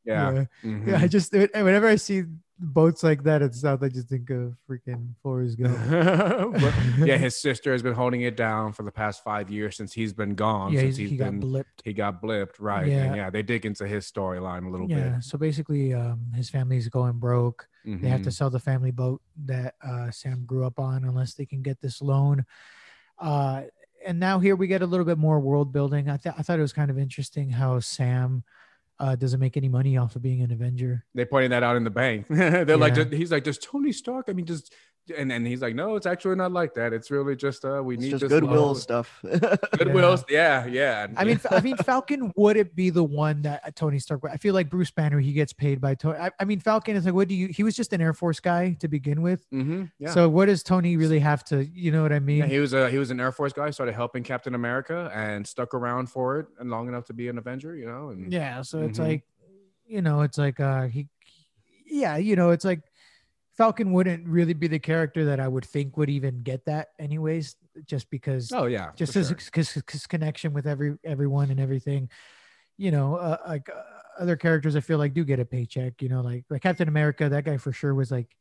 yeah. 0.06 0.46
Yeah, 0.64 0.98
I 0.98 1.08
Mhm. 1.08 1.10
just 1.10 1.32
whenever 1.34 1.88
I 1.88 1.96
see 1.96 2.24
boats 2.60 3.04
like 3.04 3.24
that 3.24 3.42
at 3.42 3.54
South, 3.56 3.82
I 3.84 3.90
just 3.90 4.08
think 4.08 4.30
of 4.30 4.56
freaking 4.70 5.10
Forrest 5.22 5.58
Gump. 5.60 5.78
Yeah, 7.06 7.18
his 7.18 7.36
sister 7.36 7.72
has 7.72 7.82
been 7.82 7.94
holding 7.94 8.22
it 8.22 8.38
down 8.38 8.74
for 8.74 8.84
the 8.84 8.92
past 8.92 9.24
five 9.24 9.50
years 9.50 9.76
since 9.76 9.92
he's 9.94 10.14
been 10.14 10.36
gone. 10.36 10.72
yeah, 10.72 10.82
since 10.82 10.98
he's, 10.98 11.10
he 11.12 11.18
got 11.18 11.32
been 11.32 11.42
blipped. 11.42 11.82
he 11.84 11.94
got 11.94 12.22
blipped, 12.22 12.56
right? 12.60 12.88
Yeah. 12.88 13.04
And 13.06 13.16
yeah, 13.16 13.30
they 13.30 13.42
dig 13.42 13.66
into 13.66 13.88
his 13.88 14.10
storyline 14.10 14.66
a 14.68 14.70
little 14.70 14.88
bit. 14.88 14.98
Yeah, 14.98 15.20
so 15.20 15.38
basically, 15.38 15.94
um, 15.94 16.22
his 16.36 16.50
family's 16.50 16.88
going 16.90 17.18
broke. 17.20 17.68
bit. 17.86 18.02
They 18.02 18.08
have 18.10 18.22
to 18.24 18.30
Mhm. 18.30 18.34
sell 18.34 18.50
the 18.50 18.60
family 18.60 18.92
boat 18.92 19.22
that 19.46 19.76
uh, 19.86 20.10
Sam 20.12 20.46
grew 20.46 20.66
up 20.66 20.80
on, 20.80 21.04
unless 21.06 21.34
they 21.34 21.46
can 21.46 21.62
get 21.62 21.82
this 21.82 22.02
loan. 22.02 22.46
Uh, 23.20 23.64
and 24.06 24.20
now 24.20 24.40
here 24.40 24.56
we 24.56 24.68
get 24.68 24.82
a 24.82 24.86
little 24.86 25.06
bit 25.06 25.18
more 25.18 25.40
world 25.40 25.72
building. 25.74 26.10
I, 26.10 26.18
th- 26.18 26.36
I 26.38 26.42
thought 26.44 26.60
it 26.60 26.62
was 26.62 26.74
kind 26.74 26.92
of 26.92 26.98
interesting 26.98 27.50
how 27.50 27.80
Sam 27.80 28.44
uh, 29.00 29.16
doesn't 29.16 29.40
make 29.40 29.58
any 29.58 29.70
money 29.70 29.98
off 29.98 30.16
of 30.16 30.22
being 30.22 30.42
an 30.42 30.52
Avenger. 30.52 31.06
They 31.16 31.26
pointed 31.26 31.52
that 31.52 31.64
out 31.64 31.76
in 31.76 31.84
the 31.84 31.90
bank. 31.90 32.28
They're 32.30 32.78
like, 32.78 32.96
Yeah. 32.96 33.06
he's 33.06 33.32
like, 33.32 33.44
does 33.44 33.58
Tony 33.58 33.92
Stark? 33.92 34.26
I 34.30 34.34
mean, 34.34 34.46
just 34.46 34.74
and 35.18 35.30
then 35.30 35.46
he's 35.46 35.62
like, 35.62 35.76
no, 35.76 35.96
it's 35.96 36.06
actually 36.06 36.36
not 36.36 36.52
like 36.52 36.74
that. 36.76 36.94
It's 36.94 37.12
really 37.12 37.36
just 37.36 37.66
uh, 37.66 37.82
we 37.84 37.96
It's 37.96 38.04
need 38.04 38.10
just 38.12 38.30
goodwill 38.30 38.68
loan." 38.68 38.76
stuff. 38.76 39.24
Goodwill, 39.78 40.24
yeah, 40.30 40.66
yeah. 40.66 41.08
I 41.18 41.24
mean, 41.26 41.40
I 41.52 41.60
mean, 41.62 41.78
Falcon 41.78 42.32
wouldn't 42.36 42.76
be 42.76 42.90
the 42.90 43.04
one 43.04 43.42
that 43.42 43.62
uh, 43.66 43.72
Tony 43.76 44.00
Stark. 44.00 44.22
I 44.32 44.38
feel 44.38 44.54
like 44.54 44.70
Bruce 44.70 44.92
Banner, 44.92 45.20
he 45.20 45.34
gets 45.34 45.52
paid 45.52 45.82
by 45.82 45.96
Tony. 45.96 46.18
I, 46.20 46.32
I 46.40 46.46
mean, 46.46 46.60
Falcon 46.60 46.96
is 46.96 47.06
like, 47.06 47.14
what 47.14 47.28
do 47.28 47.36
you? 47.36 47.48
He 47.48 47.64
was 47.64 47.76
just 47.76 47.92
an 47.94 48.02
Air 48.02 48.14
Force 48.14 48.40
guy 48.40 48.74
to 48.80 48.88
begin 48.88 49.22
with. 49.22 49.46
hmm 49.52 49.86
yeah. 50.00 50.10
So 50.12 50.30
what 50.30 50.46
does 50.46 50.64
Tony 50.64 50.96
really 50.98 51.20
have 51.20 51.44
to? 51.46 51.66
You 51.66 51.92
know 51.92 52.02
what 52.04 52.14
I 52.14 52.20
mean? 52.20 52.38
yeah, 52.40 52.46
he 52.46 52.60
was 52.60 52.74
a 52.74 52.90
he 52.90 52.98
was 52.98 53.12
an 53.12 53.20
Air 53.20 53.32
Force 53.32 53.54
guy. 53.54 53.70
Started 53.72 53.96
helping 53.96 54.24
Captain 54.24 54.56
America 54.56 55.12
and 55.14 55.46
stuck 55.46 55.74
around 55.74 56.08
for 56.08 56.40
it 56.40 56.48
and 56.60 56.70
long 56.70 56.88
enough 56.88 57.06
to 57.06 57.14
be 57.14 57.28
an 57.28 57.38
Avenger. 57.38 57.76
You 57.76 57.88
know, 57.88 58.10
and 58.10 58.32
Yeah, 58.32 58.62
so 58.62 58.84
it's 58.84 59.00
Mhm. 59.00 59.04
like, 59.08 59.24
you 59.86 60.02
know, 60.02 60.22
it's 60.22 60.38
like 60.38 60.60
uh 60.60 60.84
he 60.84 61.08
yeah, 61.86 62.18
you 62.18 62.36
know, 62.36 62.50
it's 62.52 62.66
like 62.66 62.82
Falcon 63.58 63.92
wouldn't 63.94 64.28
really 64.28 64.54
be 64.54 64.68
the 64.68 64.80
character 64.80 65.26
that 65.26 65.40
I 65.40 65.48
would 65.48 65.66
think 65.66 65.96
would 65.96 66.10
even 66.10 66.42
get 66.42 66.66
that 66.66 66.90
anyways, 67.00 67.56
just 67.86 68.10
because 68.10 68.52
oh 68.52 68.66
yeah, 68.66 68.92
just 68.96 69.14
his, 69.14 69.28
sure. 69.28 69.84
his, 69.88 70.08
connection 70.08 70.54
with 70.54 70.66
every 70.66 70.98
everyone 71.04 71.52
and 71.52 71.60
everything. 71.60 72.10
You 72.78 72.90
know, 72.90 73.16
uh, 73.16 73.38
like 73.48 73.70
uh, 73.70 73.82
other 74.20 74.36
characters 74.36 74.76
I 74.76 74.80
feel 74.80 74.98
like 74.98 75.14
do 75.14 75.24
get 75.24 75.40
a 75.40 75.46
paycheck, 75.46 76.02
you 76.02 76.10
know, 76.10 76.22
like 76.22 76.46
like 76.50 76.64
Captain 76.64 76.88
America, 76.88 77.30
that 77.30 77.46
guy 77.46 77.58
for 77.58 77.72
sure 77.72 77.94
was 77.94 78.10
like, 78.10 78.36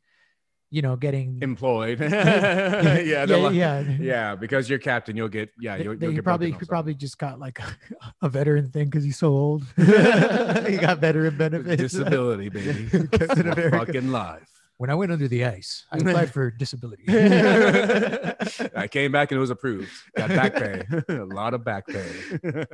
you 0.71 0.81
know, 0.81 0.97
getting 0.97 1.41
employed. 1.43 2.01
yeah, 2.01 2.99
yeah, 3.01 3.25
yeah, 3.27 3.37
like- 3.37 3.55
yeah. 3.55 3.81
yeah, 4.01 4.35
because 4.35 4.71
you're 4.71 4.79
captain, 4.79 5.15
you'll 5.15 5.29
get 5.29 5.51
yeah, 5.61 5.77
you'll, 5.77 5.95
they- 5.95 6.07
you'll 6.07 6.13
he 6.13 6.17
get 6.17 6.25
probably 6.25 6.53
he 6.53 6.65
probably 6.65 6.95
just 6.95 7.19
got 7.19 7.39
like 7.39 7.61
a, 8.23 8.31
veteran 8.31 8.71
thing 8.71 8.87
because 8.87 9.05
he's 9.05 9.19
so 9.19 9.29
old. 9.29 9.65
he 9.77 10.79
got 10.79 11.01
veteran 11.01 11.37
benefits. 11.37 11.83
disability, 11.83 12.49
baby. 12.49 12.89
Captain 13.09 13.51
America. 13.51 13.79
Fucking 13.85 14.11
life. 14.11 14.49
When 14.83 14.91
I 14.91 14.97
went 14.97 15.13
under 15.13 15.29
the 15.29 15.45
ice, 15.45 15.87
I 15.93 15.99
applied 15.99 16.33
for 16.33 16.51
disability. 16.51 17.05
I 17.09 18.89
came 18.91 19.13
back 19.13 19.31
and 19.31 19.37
it 19.37 19.41
was 19.41 19.51
approved. 19.51 19.89
Got 20.17 20.31
back 20.31 20.55
pay. 20.57 20.83
a 21.09 21.25
lot 21.25 21.55
of 21.55 21.65
back 21.65 21.87
pay. 21.87 22.11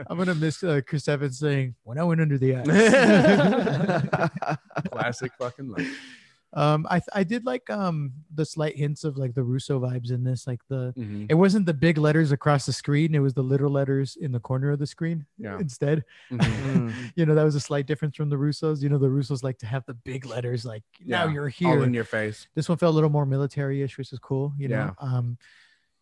I'm 0.07 0.17
gonna 0.17 0.35
miss 0.35 0.65
uh, 0.65 0.81
Chris 0.87 1.07
Evans 1.07 1.39
saying, 1.39 1.75
"When 1.83 1.99
I 1.99 2.05
went 2.05 2.23
under 2.23 2.39
the 2.39 2.57
ice." 2.57 2.67
Classic 4.91 5.31
fucking 5.39 5.69
life. 5.69 6.01
Um, 6.55 6.87
I 6.91 7.01
I 7.13 7.25
did 7.25 7.45
like 7.45 7.69
um 7.69 8.13
the 8.35 8.45
slight 8.47 8.77
hints 8.77 9.05
of 9.05 9.19
like 9.19 9.35
the 9.35 9.43
Russo 9.43 9.79
vibes 9.81 10.11
in 10.11 10.25
this. 10.25 10.47
Like 10.47 10.61
the 10.69 10.95
Mhm. 10.97 11.27
it 11.29 11.35
wasn't 11.35 11.67
the 11.67 11.75
big 11.75 11.99
letters 11.99 12.33
across 12.33 12.65
the 12.67 12.73
screen; 12.73 13.15
it 13.15 13.19
was 13.19 13.35
the 13.35 13.43
little 13.43 13.71
letters 13.71 14.17
in 14.21 14.33
the 14.33 14.41
corner 14.41 14.71
of 14.71 14.79
the 14.79 14.87
screen 14.87 15.27
Yeah. 15.37 15.59
instead. 15.59 16.05
Mhm. 16.31 16.39
Mm. 16.41 16.93
You 17.17 17.27
know 17.27 17.35
that 17.35 17.45
was 17.45 17.55
a 17.55 17.61
slight 17.61 17.87
difference 17.87 18.17
from 18.17 18.31
the 18.31 18.37
Russos. 18.37 18.83
You 18.83 18.89
know 18.89 18.99
the 18.99 19.09
Russos 19.09 19.43
like 19.43 19.59
to 19.59 19.67
have 19.67 19.85
the 19.87 19.95
big 19.95 20.25
letters, 20.25 20.65
like 20.65 20.83
now 21.05 21.25
Yeah, 21.27 21.33
you're 21.33 21.49
here, 21.49 21.69
All 21.69 21.75
here. 21.77 21.85
in 21.85 21.93
your 21.95 22.05
face. 22.05 22.49
this 22.55 22.69
one 22.69 22.79
felt 22.79 22.93
a 22.93 22.95
little 22.95 23.11
more 23.11 23.27
military-ish, 23.27 23.99
which 23.99 24.13
is 24.13 24.19
cool. 24.19 24.55
You 24.59 24.69
know. 24.69 24.95
Um, 24.99 25.37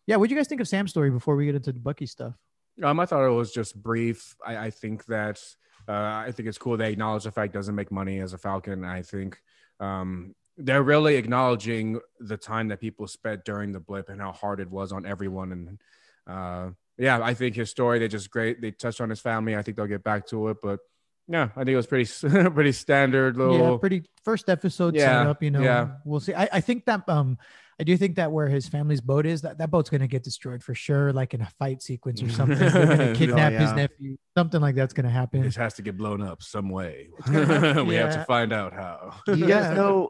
yeah. 0.05 0.15
What 0.15 0.29
do 0.29 0.35
you 0.35 0.39
guys 0.39 0.47
think 0.47 0.61
of 0.61 0.67
Sam's 0.69 0.91
story 0.91 1.09
before 1.11 1.35
we 1.35 1.45
get 1.45 1.55
into 1.55 1.73
the 1.73 1.79
Bucky 1.79 2.05
stuff? 2.05 2.35
Um, 2.81 2.99
I 2.99 3.05
thought 3.05 3.25
it 3.25 3.31
was 3.33 3.51
just 3.51 3.81
brief. 3.81 4.35
I, 4.45 4.57
I 4.67 4.69
think 4.69 5.05
that 5.07 5.41
uh, 5.89 5.91
I 6.27 6.31
think 6.31 6.47
it's 6.47 6.57
cool 6.57 6.77
they 6.77 6.91
acknowledge 6.91 7.23
the 7.23 7.31
fact 7.31 7.51
doesn't 7.53 7.75
make 7.75 7.91
money 7.91 8.19
as 8.19 8.33
a 8.33 8.37
Falcon. 8.37 8.85
I 8.85 9.01
think 9.01 9.41
um, 9.79 10.35
they're 10.57 10.83
really 10.83 11.15
acknowledging 11.15 11.99
the 12.19 12.37
time 12.37 12.67
that 12.69 12.81
people 12.81 13.07
spent 13.07 13.45
during 13.45 13.71
the 13.71 13.79
blip 13.79 14.09
and 14.09 14.19
how 14.19 14.31
hard 14.31 14.59
it 14.59 14.69
was 14.69 14.91
on 14.91 15.05
everyone. 15.05 15.51
And 15.51 15.79
uh, 16.25 16.71
yeah, 16.97 17.19
I 17.21 17.33
think 17.33 17.55
his 17.55 17.69
story 17.69 17.99
they 17.99 18.07
just 18.07 18.31
great. 18.31 18.59
They 18.61 18.71
touched 18.71 19.01
on 19.01 19.09
his 19.09 19.19
family. 19.19 19.55
I 19.55 19.61
think 19.61 19.77
they'll 19.77 19.85
get 19.85 20.03
back 20.03 20.25
to 20.27 20.49
it, 20.49 20.57
but 20.61 20.79
yeah, 21.27 21.49
I 21.55 21.59
think 21.59 21.69
it 21.69 21.75
was 21.75 21.87
pretty 21.87 22.49
pretty 22.51 22.71
standard 22.71 23.37
little. 23.37 23.57
yeah, 23.73 23.77
pretty 23.77 24.03
first 24.23 24.49
episode 24.49 24.95
set 24.95 25.01
Yeah, 25.01 25.29
up. 25.29 25.43
You 25.43 25.51
know, 25.51 25.61
yeah. 25.61 25.89
we'll 26.05 26.19
see. 26.19 26.33
I, 26.33 26.47
I 26.53 26.61
think 26.61 26.85
that 26.85 27.07
um, 27.09 27.37
I 27.79 27.83
do 27.83 27.95
think 27.97 28.15
that 28.15 28.31
where 28.31 28.47
his 28.47 28.67
family's 28.67 29.01
boat 29.01 29.25
is, 29.25 29.41
that 29.41 29.57
that 29.59 29.69
boat's 29.69 29.89
gonna 29.89 30.07
get 30.07 30.23
destroyed 30.23 30.63
for 30.63 30.73
sure, 30.73 31.13
like 31.13 31.33
in 31.33 31.41
a 31.41 31.49
fight 31.59 31.81
sequence 31.83 32.21
or 32.23 32.29
something. 32.29 32.57
They're 32.57 32.71
gonna 32.71 33.03
Oh, 33.11 33.13
kidnap 33.15 33.53
his 33.53 33.71
nephew. 33.73 34.17
Something 34.37 34.61
like 34.61 34.75
that's 34.75 34.93
gonna 34.93 35.09
happen. 35.09 35.41
This 35.41 35.55
has 35.57 35.73
to 35.75 35.81
get 35.81 35.97
blown 35.97 36.21
up 36.21 36.41
some 36.41 36.69
way. 36.69 37.09
gonna 37.25 37.73
have- 37.73 37.85
we 37.87 37.95
have 37.95 38.13
to 38.13 38.23
find 38.25 38.51
out 38.53 38.73
how. 38.73 39.13
Do 39.25 39.35
you 39.35 39.47
Yeah. 39.47 39.61
guys 39.69 39.77
know? 39.77 40.09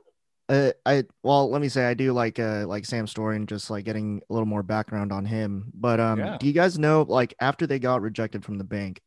Uh, 0.50 0.72
I 0.86 1.04
well, 1.24 1.50
let 1.52 1.62
me 1.62 1.68
say 1.68 1.86
I 1.86 1.94
do 1.94 2.14
like 2.14 2.40
uh 2.40 2.66
like 2.68 2.86
Sam's 2.86 3.12
story 3.12 3.36
and 3.36 3.50
just 3.50 3.70
like 3.70 3.84
getting 3.84 4.22
a 4.30 4.34
little 4.34 4.46
more 4.46 4.64
background 4.64 5.12
on 5.12 5.26
him. 5.26 5.72
But 5.74 6.00
um, 6.00 6.20
Yeah. 6.20 6.38
do 6.40 6.48
you 6.48 6.54
guys 6.54 6.80
know 6.80 7.02
like 7.02 7.34
after 7.42 7.68
they 7.68 7.80
got 7.80 8.02
rejected 8.02 8.46
from 8.46 8.58
the 8.58 8.64
bank, 8.64 9.02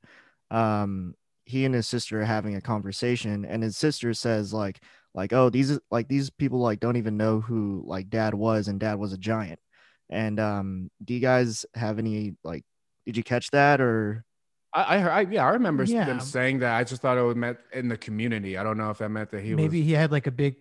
um, 0.50 1.14
he 1.50 1.64
and 1.64 1.74
his 1.74 1.86
sister 1.86 2.20
are 2.22 2.24
having 2.24 2.54
a 2.56 2.60
conversation, 2.60 3.44
and 3.44 3.62
his 3.62 3.76
sister 3.76 4.14
says 4.14 4.52
like 4.52 4.80
like 5.14 5.32
oh 5.32 5.50
these 5.50 5.78
like 5.90 6.08
these 6.08 6.30
people 6.30 6.60
like 6.60 6.80
don't 6.80 6.96
even 6.96 7.16
know 7.16 7.40
who 7.40 7.82
like 7.86 8.08
dad 8.10 8.34
was, 8.34 8.68
and 8.68 8.80
dad 8.80 8.98
was 8.98 9.12
a 9.12 9.18
giant. 9.18 9.58
And 10.08 10.40
um, 10.40 10.90
do 11.04 11.14
you 11.14 11.20
guys 11.20 11.66
have 11.74 11.98
any 11.98 12.34
like? 12.42 12.64
Did 13.06 13.16
you 13.16 13.22
catch 13.22 13.50
that 13.50 13.80
or? 13.80 14.24
I, 14.72 14.96
I, 14.96 14.98
heard- 14.98 15.10
I 15.12 15.20
yeah, 15.32 15.44
I 15.46 15.50
remember 15.50 15.84
Yeah. 15.84 16.04
them 16.04 16.20
saying 16.20 16.60
that. 16.60 16.74
I 16.76 16.84
just 16.84 17.02
thought 17.02 17.18
it 17.18 17.22
was 17.22 17.36
meant 17.36 17.58
in 17.72 17.88
the 17.88 17.96
community. 17.96 18.56
I 18.56 18.62
don't 18.62 18.78
know 18.78 18.90
if 18.90 18.98
that 18.98 19.08
meant 19.08 19.30
that 19.32 19.42
he 19.42 19.54
Maybe 19.54 19.78
was. 19.80 19.86
he 19.86 19.92
had 19.92 20.12
like 20.12 20.26
a 20.28 20.30
big 20.30 20.56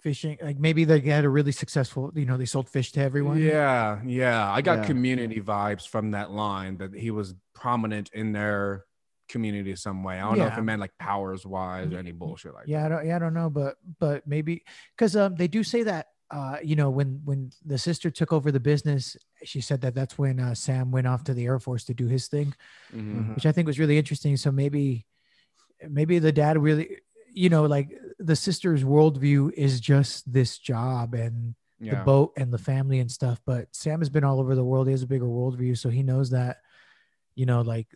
fishing. 0.00 0.38
Like 0.40 0.58
maybe 0.58 0.84
they 0.84 1.00
had 1.00 1.24
a 1.24 1.28
really 1.28 1.52
successful. 1.52 2.10
You 2.14 2.24
know, 2.24 2.38
they 2.38 2.46
sold 2.46 2.68
fish 2.70 2.92
to 2.92 3.00
everyone. 3.02 3.36
Yeah, 3.38 4.00
yeah. 4.06 4.50
I 4.50 4.62
got 4.62 4.78
Yeah. 4.78 4.84
community 4.86 5.40
vibes 5.42 5.86
from 5.86 6.12
that 6.12 6.30
line 6.30 6.78
that 6.78 6.94
he 6.94 7.10
was 7.10 7.34
prominent 7.54 8.10
in 8.14 8.32
their 8.32 8.84
community 9.30 9.74
some 9.76 10.02
way. 10.02 10.18
I 10.18 10.28
don't 10.28 10.38
know 10.38 10.46
if 10.46 10.58
it 10.58 10.62
meant 10.62 10.80
like 10.80 10.96
powers 10.98 11.46
wise 11.46 11.92
or 11.92 11.98
any 11.98 12.12
bullshit 12.12 12.54
like 12.54 12.66
Yeah, 12.66 12.86
I 12.86 12.88
don't, 12.88 13.06
yeah, 13.06 13.16
I 13.16 13.18
don't 13.18 13.34
know, 13.34 13.50
but 13.50 13.76
but 13.98 14.26
maybe 14.26 14.64
because 14.96 15.16
um, 15.16 15.36
they 15.36 15.48
do 15.48 15.62
say 15.62 15.82
that 15.84 16.08
uh, 16.30 16.58
you 16.62 16.76
know 16.76 16.90
when 16.90 17.20
when 17.24 17.50
the 17.64 17.78
sister 17.78 18.10
took 18.10 18.32
over 18.32 18.52
the 18.52 18.60
business, 18.60 19.16
she 19.44 19.60
said 19.60 19.80
that 19.80 19.94
that's 19.94 20.18
when 20.18 20.38
uh, 20.40 20.54
Sam 20.54 20.90
went 20.90 21.06
off 21.06 21.24
to 21.24 21.34
the 21.34 21.44
Air 21.46 21.58
Force 21.58 21.84
to 21.84 21.94
do 21.94 22.06
his 22.06 22.28
thing, 22.28 22.54
that. 22.92 22.98
Mhm. 22.98 23.26
Mhm. 23.26 23.34
which 23.34 23.46
I 23.46 23.52
think 23.52 23.66
was 23.66 23.78
really 23.78 23.98
interesting. 23.98 24.36
So 24.36 24.50
maybe 24.52 25.06
maybe 25.88 26.18
the 26.18 26.32
dad 26.32 26.58
really, 26.58 26.98
you 27.32 27.48
know, 27.48 27.64
like 27.64 27.88
the 28.18 28.36
sister's 28.36 28.84
worldview 28.84 29.52
is 29.54 29.80
just 29.80 30.30
this 30.30 30.58
job 30.58 31.14
and 31.14 31.54
the 31.98 32.04
boat 32.04 32.32
and 32.36 32.52
the 32.52 32.58
family 32.58 32.98
and 33.00 33.10
stuff. 33.10 33.40
But 33.46 33.68
Sam 33.74 34.00
has 34.00 34.10
been 34.10 34.24
all 34.24 34.38
over 34.40 34.54
the 34.54 34.64
world. 34.64 34.86
He 34.86 34.92
has 34.92 35.02
a 35.02 35.06
bigger 35.06 35.26
worldview, 35.26 35.78
so 35.78 35.88
he 35.88 36.02
knows 36.02 36.30
that, 36.30 36.58
you 37.34 37.46
know, 37.46 37.62
like, 37.62 37.88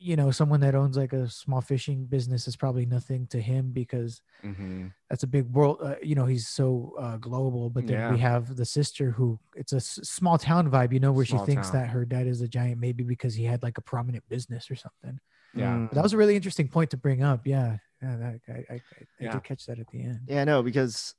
you 0.00 0.16
know, 0.16 0.30
someone 0.30 0.60
that 0.60 0.74
owns 0.74 0.96
like 0.96 1.12
a 1.12 1.28
small 1.28 1.60
fishing 1.60 2.06
business 2.06 2.48
is 2.48 2.56
probably 2.56 2.86
nothing 2.86 3.26
to 3.28 3.40
him 3.40 3.70
because 3.70 4.22
Mhm. 4.42 4.92
that's 5.10 5.22
a 5.22 5.26
big 5.26 5.44
world. 5.52 5.78
Uh, 5.82 5.96
you 6.02 6.14
know, 6.14 6.24
he's 6.24 6.48
so 6.48 6.94
uh, 6.98 7.18
global. 7.18 7.68
But 7.68 7.86
then 7.86 8.10
we 8.12 8.18
have 8.18 8.56
the 8.56 8.64
sister 8.64 9.10
who 9.10 9.38
it's 9.54 9.74
a 9.74 9.76
s- 9.76 10.00
small 10.02 10.38
town 10.38 10.70
vibe, 10.70 10.92
you 10.94 11.00
know, 11.00 11.12
where 11.12 11.26
Small 11.26 11.44
she 11.44 11.52
thinks 11.52 11.68
town. 11.70 11.80
that 11.82 11.88
her 11.90 12.06
dad 12.06 12.26
is 12.26 12.40
a 12.40 12.48
giant, 12.48 12.80
maybe 12.80 13.04
because 13.04 13.34
he 13.34 13.44
had 13.44 13.62
like 13.62 13.76
a 13.76 13.82
prominent 13.82 14.26
business 14.28 14.70
or 14.70 14.74
something. 14.76 15.20
Yeah. 15.54 15.74
Mm. 15.76 15.88
But 15.90 15.96
that 15.96 16.02
was 16.02 16.14
a 16.14 16.16
really 16.16 16.34
interesting 16.36 16.68
point 16.68 16.90
to 16.90 16.96
bring 16.96 17.22
up. 17.22 17.46
Yeah, 17.46 17.76
yeah, 18.00 18.16
that, 18.16 18.40
I, 18.48 18.52
I, 18.52 18.54
I, 18.74 18.74
I 18.74 18.80
Yeah. 19.20 19.32
did 19.32 19.44
catch 19.44 19.66
that 19.66 19.78
at 19.78 19.88
the 19.88 20.02
end. 20.02 20.20
Yeah, 20.26 20.44
no, 20.44 20.62
because 20.62 21.14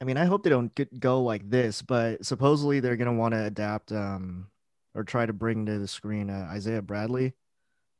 I 0.00 0.04
mean, 0.04 0.16
I 0.16 0.24
hope 0.26 0.44
they 0.44 0.50
don't 0.50 0.74
get, 0.74 0.98
go 1.00 1.22
like 1.22 1.50
this, 1.50 1.82
but 1.82 2.24
supposedly 2.24 2.78
they're 2.80 2.96
gonna 2.96 3.12
want 3.14 3.34
to 3.34 3.44
adapt 3.44 3.90
um 3.92 4.46
or 4.94 5.02
try 5.04 5.26
to 5.26 5.32
bring 5.32 5.66
to 5.66 5.78
the 5.78 5.88
screen 5.88 6.30
uh, 6.30 6.48
Isaiah 6.50 6.82
Bradley. 6.82 7.34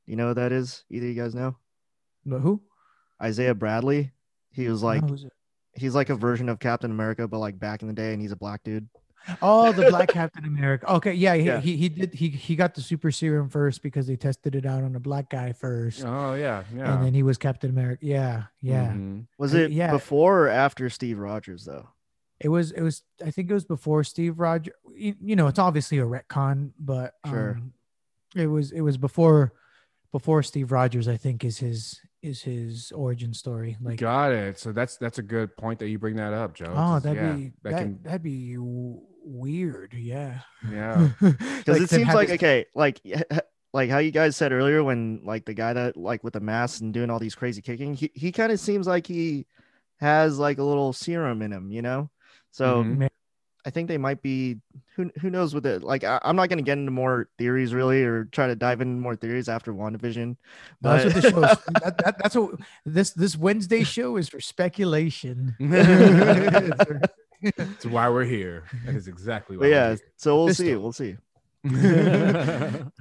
You 0.06 0.16
know 0.16 0.28
who 0.28 0.34
that 0.34 0.52
is? 0.52 0.84
Either 0.90 1.06
you 1.06 1.14
guys 1.14 1.34
know 1.34 1.56
But 2.26 2.40
who? 2.40 2.60
Isaiah 3.22 3.54
Bradley? 3.54 4.12
He 4.52 4.68
was 4.68 4.82
like 4.82 5.02
he's 5.74 5.94
like 5.94 6.10
a 6.10 6.14
version 6.16 6.48
of 6.48 6.58
Captain 6.58 6.90
America, 6.90 7.28
but 7.28 7.38
like 7.38 7.58
back 7.58 7.82
in 7.82 7.88
the 7.88 7.94
day, 7.94 8.12
and 8.12 8.20
he's 8.20 8.32
a 8.32 8.36
black 8.36 8.62
dude. 8.64 8.88
Oh, 9.42 9.70
the 9.70 9.82
Black 9.90 10.08
Captain 10.08 10.46
America. 10.46 10.90
Okay, 10.94 11.12
yeah, 11.12 11.34
he, 11.34 11.44
Yeah. 11.44 11.60
he 11.60 11.76
he 11.76 11.88
did 11.90 12.14
he 12.14 12.30
he 12.30 12.56
got 12.56 12.74
the 12.74 12.80
super 12.80 13.10
serum 13.10 13.50
first 13.50 13.82
because 13.82 14.06
they 14.06 14.16
tested 14.16 14.54
it 14.54 14.64
out 14.64 14.82
on 14.82 14.96
a 14.96 15.00
black 15.00 15.28
guy 15.28 15.52
first, 15.52 16.02
Oh 16.04 16.32
yeah, 16.34 16.64
yeah. 16.74 16.94
and 16.94 17.04
then 17.04 17.12
he 17.12 17.22
was 17.22 17.36
Captain 17.36 17.68
America. 17.70 18.04
Yeah, 18.04 18.44
yeah. 18.62 18.88
Mhm. 18.92 19.26
Was 19.38 19.52
it 19.52 19.72
yeah. 19.72 19.92
before 19.92 20.46
or 20.46 20.48
after 20.48 20.88
Steve 20.88 21.18
Rogers 21.18 21.66
though? 21.66 21.86
It 22.40 22.48
was 22.48 22.70
it 22.72 22.80
was 22.80 23.02
I 23.24 23.30
think 23.30 23.50
it 23.50 23.54
was 23.54 23.66
before 23.66 24.02
Steve 24.04 24.40
Rogers. 24.40 24.72
You, 24.96 25.14
you 25.20 25.36
know, 25.36 25.46
it's 25.48 25.58
obviously 25.58 25.98
a 25.98 26.04
retcon, 26.04 26.70
but 26.78 27.12
Sure. 27.28 27.56
um, 27.58 27.74
it 28.34 28.46
was 28.46 28.72
it 28.72 28.80
was 28.80 28.96
before 28.96 29.52
before 30.12 30.42
Steve 30.42 30.72
Rogers. 30.72 31.08
I 31.08 31.16
think 31.16 31.44
is 31.44 31.58
his 31.58 32.00
is 32.22 32.42
his 32.42 32.92
origin 32.92 33.32
story. 33.32 33.76
Like, 33.80 33.98
Got 33.98 34.32
it. 34.32 34.58
So 34.58 34.72
that's 34.72 34.96
that's 34.96 35.18
a 35.18 35.22
good 35.22 35.56
point 35.56 35.78
that 35.78 35.88
you 35.88 35.98
bring 35.98 36.16
that 36.16 36.32
up, 36.32 36.54
Joe. 36.54 36.72
oh, 36.76 37.00
that'd 37.00 37.16
yeah, 37.22 37.32
be 37.32 37.52
that 37.62 37.70
that, 37.72 37.78
can 37.82 37.98
that'd 38.02 38.22
be 38.22 38.56
weird. 38.58 39.94
Yeah, 39.94 40.40
yeah. 40.70 41.08
Because 41.20 41.80
it 41.82 41.90
seems 41.90 42.12
like 42.14 42.28
this- 42.28 42.34
okay, 42.36 42.66
like 42.74 43.00
like 43.72 43.90
how 43.90 43.98
you 43.98 44.10
guys 44.10 44.36
said 44.36 44.52
earlier 44.52 44.82
when 44.82 45.20
like 45.24 45.44
the 45.44 45.54
guy 45.54 45.72
that 45.72 45.96
like 45.96 46.24
with 46.24 46.32
the 46.34 46.40
mask 46.40 46.80
and 46.82 46.92
doing 46.92 47.10
all 47.10 47.18
these 47.18 47.34
crazy 47.34 47.62
kicking, 47.62 47.94
he, 47.94 48.10
he 48.14 48.32
kind 48.32 48.50
of 48.52 48.58
seems 48.60 48.86
like 48.86 49.06
he 49.06 49.46
has 50.00 50.38
like 50.38 50.58
a 50.58 50.62
little 50.64 50.92
serum 50.92 51.40
in 51.42 51.52
him, 51.52 51.70
you 51.70 51.82
know. 51.82 52.10
So 52.50 52.82
Mhm. 52.82 53.08
Ma- 53.64 53.68
I 53.68 53.70
think 53.70 53.88
they 53.88 53.98
might 53.98 54.22
be 54.22 54.58
who 54.96 55.10
who 55.20 55.30
knows 55.30 55.54
with 55.54 55.66
it. 55.66 55.82
Like 55.82 56.04
I, 56.04 56.18
I'm 56.22 56.36
not 56.36 56.48
gonna 56.48 56.62
get 56.62 56.78
into 56.78 56.90
more 56.90 57.28
theories 57.38 57.72
really 57.74 58.02
or 58.02 58.24
try 58.26 58.46
to 58.46 58.56
dive 58.56 58.80
into 58.80 59.00
more 59.00 59.16
theories 59.16 59.48
after 59.48 59.72
WandaVision. 59.74 60.36
That's 60.80 61.04
what 61.04 61.14
But- 61.14 61.22
the 61.22 61.30
show 61.30 61.44
is. 61.44 61.58
That, 61.82 61.98
that, 62.04 62.16
that's 62.22 62.34
what 62.36 62.54
this 62.86 63.10
this 63.10 63.36
Wednesday 63.36 63.84
show 63.84 64.16
is 64.16 64.28
for 64.28 64.40
speculation. 64.40 65.54
That's 67.56 67.86
why 67.86 68.08
we're 68.10 68.24
here. 68.24 68.64
That 68.84 68.94
is 68.94 69.08
exactly 69.08 69.56
why. 69.56 69.62
But 69.62 69.68
yeah, 69.70 69.88
we're 69.90 69.98
so 70.16 70.36
we'll 70.36 70.46
Mephisto. 70.48 70.64
see. 70.64 70.76
We'll 70.76 70.92
see. 70.92 71.16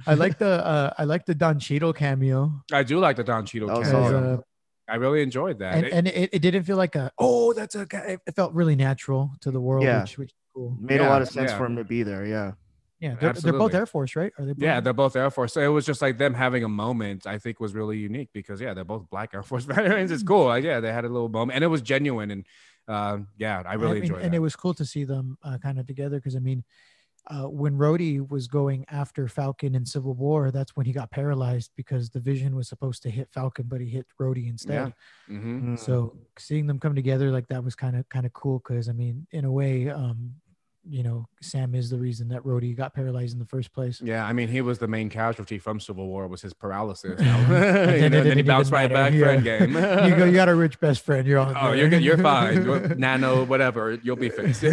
I 0.06 0.14
like 0.14 0.38
the 0.38 0.64
uh, 0.64 0.92
I 0.98 1.04
like 1.04 1.26
the 1.26 1.34
Don 1.34 1.58
Cheadle 1.58 1.92
cameo. 1.92 2.62
I 2.72 2.82
do 2.82 2.98
like 3.00 3.16
the 3.16 3.24
Don 3.24 3.44
Cheadle 3.46 3.68
That 3.68 3.82
as, 3.82 3.90
cameo. 3.90 4.34
uh, 4.34 4.40
I 4.88 4.96
really 4.96 5.22
enjoyed 5.22 5.58
that. 5.60 5.74
and 5.74 5.86
It- 5.86 5.92
and 5.92 6.08
it, 6.08 6.30
it 6.32 6.38
didn't 6.40 6.62
feel 6.64 6.76
like 6.78 6.96
a 6.96 7.10
oh 7.18 7.52
that's 7.52 7.74
a 7.74 7.84
guy. 7.86 8.18
It 8.26 8.34
felt 8.34 8.52
really 8.54 8.76
natural 8.76 9.30
to 9.42 9.50
the 9.50 9.60
world, 9.60 9.84
Yeah. 9.84 10.02
which 10.02 10.16
which 10.18 10.30
is 10.30 10.34
cool. 10.54 10.76
Made 10.80 11.00
a 11.00 11.08
lot 11.08 11.22
of 11.22 11.28
sense 11.28 11.50
yeah. 11.50 11.58
for 11.58 11.66
him 11.66 11.76
to 11.76 11.84
be 11.84 12.02
there. 12.02 12.26
Yeah. 12.26 12.52
Yeah, 13.00 13.14
they're, 13.18 13.32
they're 13.32 13.52
both 13.54 13.72
Air 13.72 13.86
Force, 13.86 14.14
right? 14.14 14.30
Are 14.38 14.44
they? 14.44 14.52
Both 14.52 14.62
yeah, 14.62 14.78
they're 14.80 14.92
both 14.92 15.16
Air 15.16 15.30
Force. 15.30 15.54
So 15.54 15.60
it 15.62 15.68
was 15.68 15.86
just 15.86 16.02
like 16.02 16.18
them 16.18 16.34
having 16.34 16.64
a 16.64 16.68
moment. 16.68 17.26
I 17.26 17.38
think 17.38 17.58
was 17.58 17.72
really 17.72 17.96
unique 17.96 18.28
because 18.34 18.60
yeah, 18.60 18.74
they're 18.74 18.84
both 18.84 19.08
Black 19.08 19.32
Air 19.32 19.42
Force 19.42 19.64
veterans. 19.66 20.10
It's 20.10 20.22
cool. 20.22 20.44
Like, 20.44 20.64
yeah, 20.64 20.80
they 20.80 20.92
had 20.92 21.06
a 21.06 21.08
little 21.08 21.30
moment, 21.30 21.54
and 21.54 21.64
it 21.64 21.68
was 21.68 21.80
genuine. 21.80 22.30
And 22.30 22.46
uh, 22.86 23.18
yeah, 23.38 23.62
I 23.64 23.74
really 23.74 23.94
mean, 23.94 24.02
enjoyed 24.02 24.22
and 24.22 24.32
that. 24.32 24.36
it 24.36 24.40
was 24.40 24.54
cool 24.54 24.74
to 24.74 24.84
see 24.84 25.04
them 25.04 25.38
uh, 25.42 25.56
kind 25.56 25.78
of 25.78 25.86
together 25.86 26.16
because 26.16 26.36
I 26.36 26.40
mean, 26.40 26.62
uh, 27.28 27.44
when 27.44 27.76
Rhodey 27.76 28.26
was 28.28 28.46
going 28.48 28.84
after 28.90 29.28
Falcon 29.28 29.74
in 29.74 29.84
Civil 29.84 30.14
War, 30.14 30.50
that's 30.50 30.74
when 30.76 30.86
he 30.86 30.92
got 30.92 31.10
paralyzed 31.10 31.70
because 31.76 32.10
the 32.10 32.20
Vision 32.20 32.56
was 32.56 32.68
supposed 32.68 33.02
to 33.02 33.10
hit 33.10 33.28
Falcon, 33.32 33.66
but 33.68 33.80
he 33.80 33.88
hit 33.88 34.06
Rhodey 34.20 34.48
instead. 34.48 34.94
Mhm. 35.30 35.78
So 35.78 36.16
seeing 36.38 36.66
them 36.66 36.78
come 36.78 36.94
together 36.94 37.30
like 37.30 37.48
that 37.48 37.62
was 37.62 37.74
kind 37.74 37.96
of 37.96 38.08
kind 38.08 38.26
of 38.26 38.32
cool 38.32 38.58
because 38.66 38.88
I 38.88 38.92
mean, 38.92 39.26
in 39.32 39.44
a 39.44 39.52
way, 39.52 39.88
um, 39.90 40.34
you 40.88 41.02
know, 41.02 41.26
Sam 41.42 41.74
is 41.74 41.90
the 41.90 41.98
reason 41.98 42.28
that 42.28 42.42
Rhodey 42.42 42.74
got 42.74 42.94
paralyzed 42.94 43.34
in 43.34 43.38
the 43.38 43.44
first 43.44 43.70
place. 43.74 44.00
Yeah, 44.00 44.24
I 44.24 44.32
mean, 44.32 44.48
he 44.48 44.62
was 44.62 44.78
the 44.78 44.88
main 44.88 45.10
casualty 45.10 45.58
from 45.58 45.78
Civil 45.78 46.06
War 46.08 46.26
was 46.26 46.40
his 46.40 46.54
paralysis. 46.54 47.20
You 47.20 47.26
know, 47.26 47.46
then 47.48 48.14
and 48.14 48.14
then 48.14 48.36
he 48.38 48.42
bounced 48.42 48.72
right 48.72 48.90
matter. 48.90 49.10
back 49.10 49.44
Yeah. 49.44 49.58
for 49.58 49.66
Endgame. 49.68 50.08
you 50.10 50.16
go, 50.16 50.24
you 50.24 50.32
got 50.32 50.48
a 50.48 50.54
rich 50.54 50.80
best 50.80 51.04
friend. 51.04 51.26
You're 51.28 51.38
all. 51.38 51.52
oh, 51.54 51.70
good. 51.72 51.78
you're 51.78 51.88
good. 51.90 52.02
You're 52.02 52.16
fine. 52.18 52.64
You're 52.64 52.94
nano, 52.94 53.44
whatever. 53.44 53.92
You'll 54.02 54.16
be 54.16 54.30
fixed. 54.30 54.64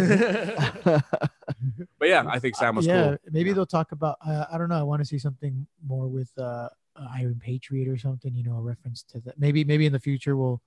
But 1.98 2.08
yeah, 2.08 2.24
I 2.28 2.38
think 2.38 2.56
Sam 2.56 2.76
was 2.76 2.86
yeah, 2.86 3.08
cool. 3.08 3.16
maybe 3.30 3.50
Yeah. 3.50 3.54
they'll 3.54 3.66
talk 3.66 3.92
about. 3.92 4.16
Uh, 4.26 4.44
I 4.50 4.58
don't 4.58 4.68
know. 4.68 4.78
I 4.78 4.82
want 4.82 5.00
to 5.00 5.06
see 5.06 5.18
something 5.18 5.66
more 5.86 6.06
with 6.08 6.30
uh, 6.38 6.42
uh, 6.42 6.68
Iron 7.14 7.40
Patriot 7.42 7.88
or 7.88 7.96
something. 7.98 8.34
You 8.34 8.44
know, 8.44 8.56
a 8.56 8.60
reference 8.60 9.02
to 9.04 9.20
that. 9.20 9.38
Maybe, 9.38 9.64
maybe 9.64 9.86
in 9.86 9.92
the 9.92 10.00
future 10.00 10.36
we'll, 10.36 10.60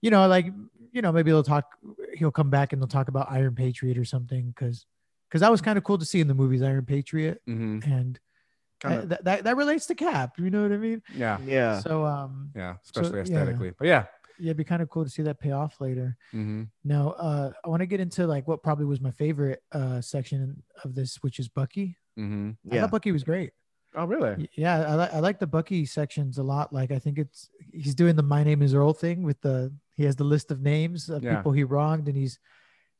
you 0.00 0.10
know, 0.10 0.26
like 0.28 0.46
you 0.92 1.02
know, 1.02 1.12
maybe 1.12 1.30
they'll 1.30 1.42
talk. 1.42 1.64
He'll 2.14 2.30
come 2.30 2.50
back 2.50 2.72
and 2.72 2.80
they'll 2.82 2.88
talk 2.88 3.08
about 3.08 3.30
Iron 3.30 3.54
Patriot 3.54 3.96
or 3.98 4.04
something 4.04 4.48
because 4.48 4.86
because 5.28 5.40
that 5.40 5.50
was 5.50 5.60
kind 5.60 5.78
of 5.78 5.84
cool 5.84 5.98
to 5.98 6.04
see 6.04 6.20
in 6.20 6.28
the 6.28 6.34
movies 6.34 6.62
Iron 6.62 6.84
Patriot 6.84 7.40
hmm 7.46 7.78
and 7.84 8.18
Kind 8.80 8.94
uh, 8.98 9.02
of, 9.02 9.08
that, 9.10 9.24
that 9.24 9.44
that 9.44 9.56
relates 9.56 9.86
to 9.86 9.94
Cap. 9.94 10.32
You 10.38 10.50
know 10.50 10.62
what 10.62 10.72
I 10.72 10.76
mean? 10.76 11.02
yeah, 11.14 11.38
yeah. 11.46 11.78
So 11.80 12.04
um, 12.04 12.50
yeah, 12.56 12.74
So, 12.82 13.00
especially 13.00 13.18
yeah. 13.18 13.22
aesthetically. 13.22 13.72
But 13.78 13.86
yeah. 13.86 14.04
Yeah, 14.42 14.48
it'd 14.50 14.56
be 14.56 14.64
kind 14.64 14.82
of 14.82 14.90
cool 14.90 15.04
to 15.04 15.10
see 15.10 15.22
that 15.22 15.38
pay 15.40 15.52
off 15.52 15.80
later. 15.80 16.16
hmm 16.32 16.64
Now, 16.84 17.10
uh, 17.10 17.52
I 17.64 17.68
want 17.68 17.80
to 17.80 17.86
get 17.86 18.00
into 18.00 18.26
like 18.26 18.48
what 18.48 18.62
probably 18.62 18.86
was 18.86 19.00
my 19.00 19.12
favorite 19.12 19.62
uh 19.72 20.00
section 20.00 20.62
of 20.84 20.94
this, 20.94 21.16
which 21.22 21.38
is 21.38 21.48
Bucky. 21.48 21.96
hmm 22.16 22.50
I 22.70 22.74
Yeah. 22.74 22.80
thought 22.82 22.90
Bucky 22.90 23.12
was 23.12 23.24
great. 23.24 23.52
Oh, 23.94 24.06
really? 24.06 24.48
Yeah, 24.56 24.80
I 24.90 24.94
like 24.94 25.14
I 25.14 25.18
like 25.20 25.38
the 25.38 25.46
Bucky 25.46 25.84
sections 25.84 26.38
a 26.38 26.42
lot. 26.42 26.72
Like 26.72 26.90
I 26.90 26.98
think 26.98 27.18
it's 27.18 27.50
he's 27.72 27.94
doing 27.94 28.16
the 28.16 28.22
my 28.22 28.42
name 28.42 28.62
is 28.62 28.74
Earl 28.74 28.94
thing 28.94 29.22
with 29.22 29.40
the 29.42 29.72
he 29.96 30.04
has 30.04 30.16
the 30.16 30.24
list 30.24 30.50
of 30.50 30.60
names 30.60 31.08
of 31.08 31.22
Yeah. 31.22 31.36
people 31.36 31.52
he 31.52 31.64
wronged 31.64 32.08
and 32.08 32.16
he's 32.16 32.38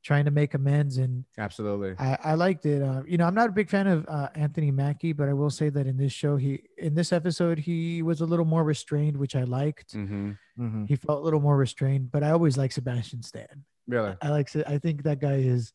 trying 0.02 0.24
to 0.24 0.30
make 0.30 0.54
amends 0.54 0.98
and 0.98 1.24
Absolutely. 1.38 1.94
I, 1.98 2.18
I 2.24 2.34
liked 2.34 2.66
it. 2.66 2.82
Uh, 2.82 3.02
you 3.06 3.16
know, 3.18 3.24
I'm 3.24 3.34
not 3.34 3.48
a 3.48 3.52
big 3.52 3.70
fan 3.70 3.86
of 3.86 4.04
uh, 4.08 4.28
Anthony 4.34 4.70
Mackie, 4.70 5.12
but 5.12 5.28
I 5.28 5.32
will 5.32 5.50
say 5.50 5.68
that 5.70 5.86
in 5.86 5.96
this 5.96 6.12
show, 6.12 6.36
he 6.36 6.62
in 6.76 6.94
this 6.94 7.12
episode 7.12 7.58
he 7.58 8.02
was 8.02 8.20
a 8.20 8.26
little 8.26 8.44
more 8.44 8.64
restrained, 8.64 9.16
which 9.16 9.36
I 9.36 9.44
liked. 9.44 9.92
hmm 9.92 10.32
Mhm. 10.58 10.86
He 10.86 10.96
felt 10.96 11.20
a 11.20 11.24
little 11.24 11.40
more 11.40 11.56
restrained, 11.56 12.10
but 12.12 12.22
I 12.22 12.30
always 12.30 12.58
like 12.58 12.72
Sebastian 12.72 13.22
Stan. 13.22 13.64
Really? 13.88 14.14
I 14.20 14.28
like 14.28 14.54
I 14.66 14.78
think 14.78 15.04
that 15.04 15.18
guy 15.20 15.36
is 15.36 15.72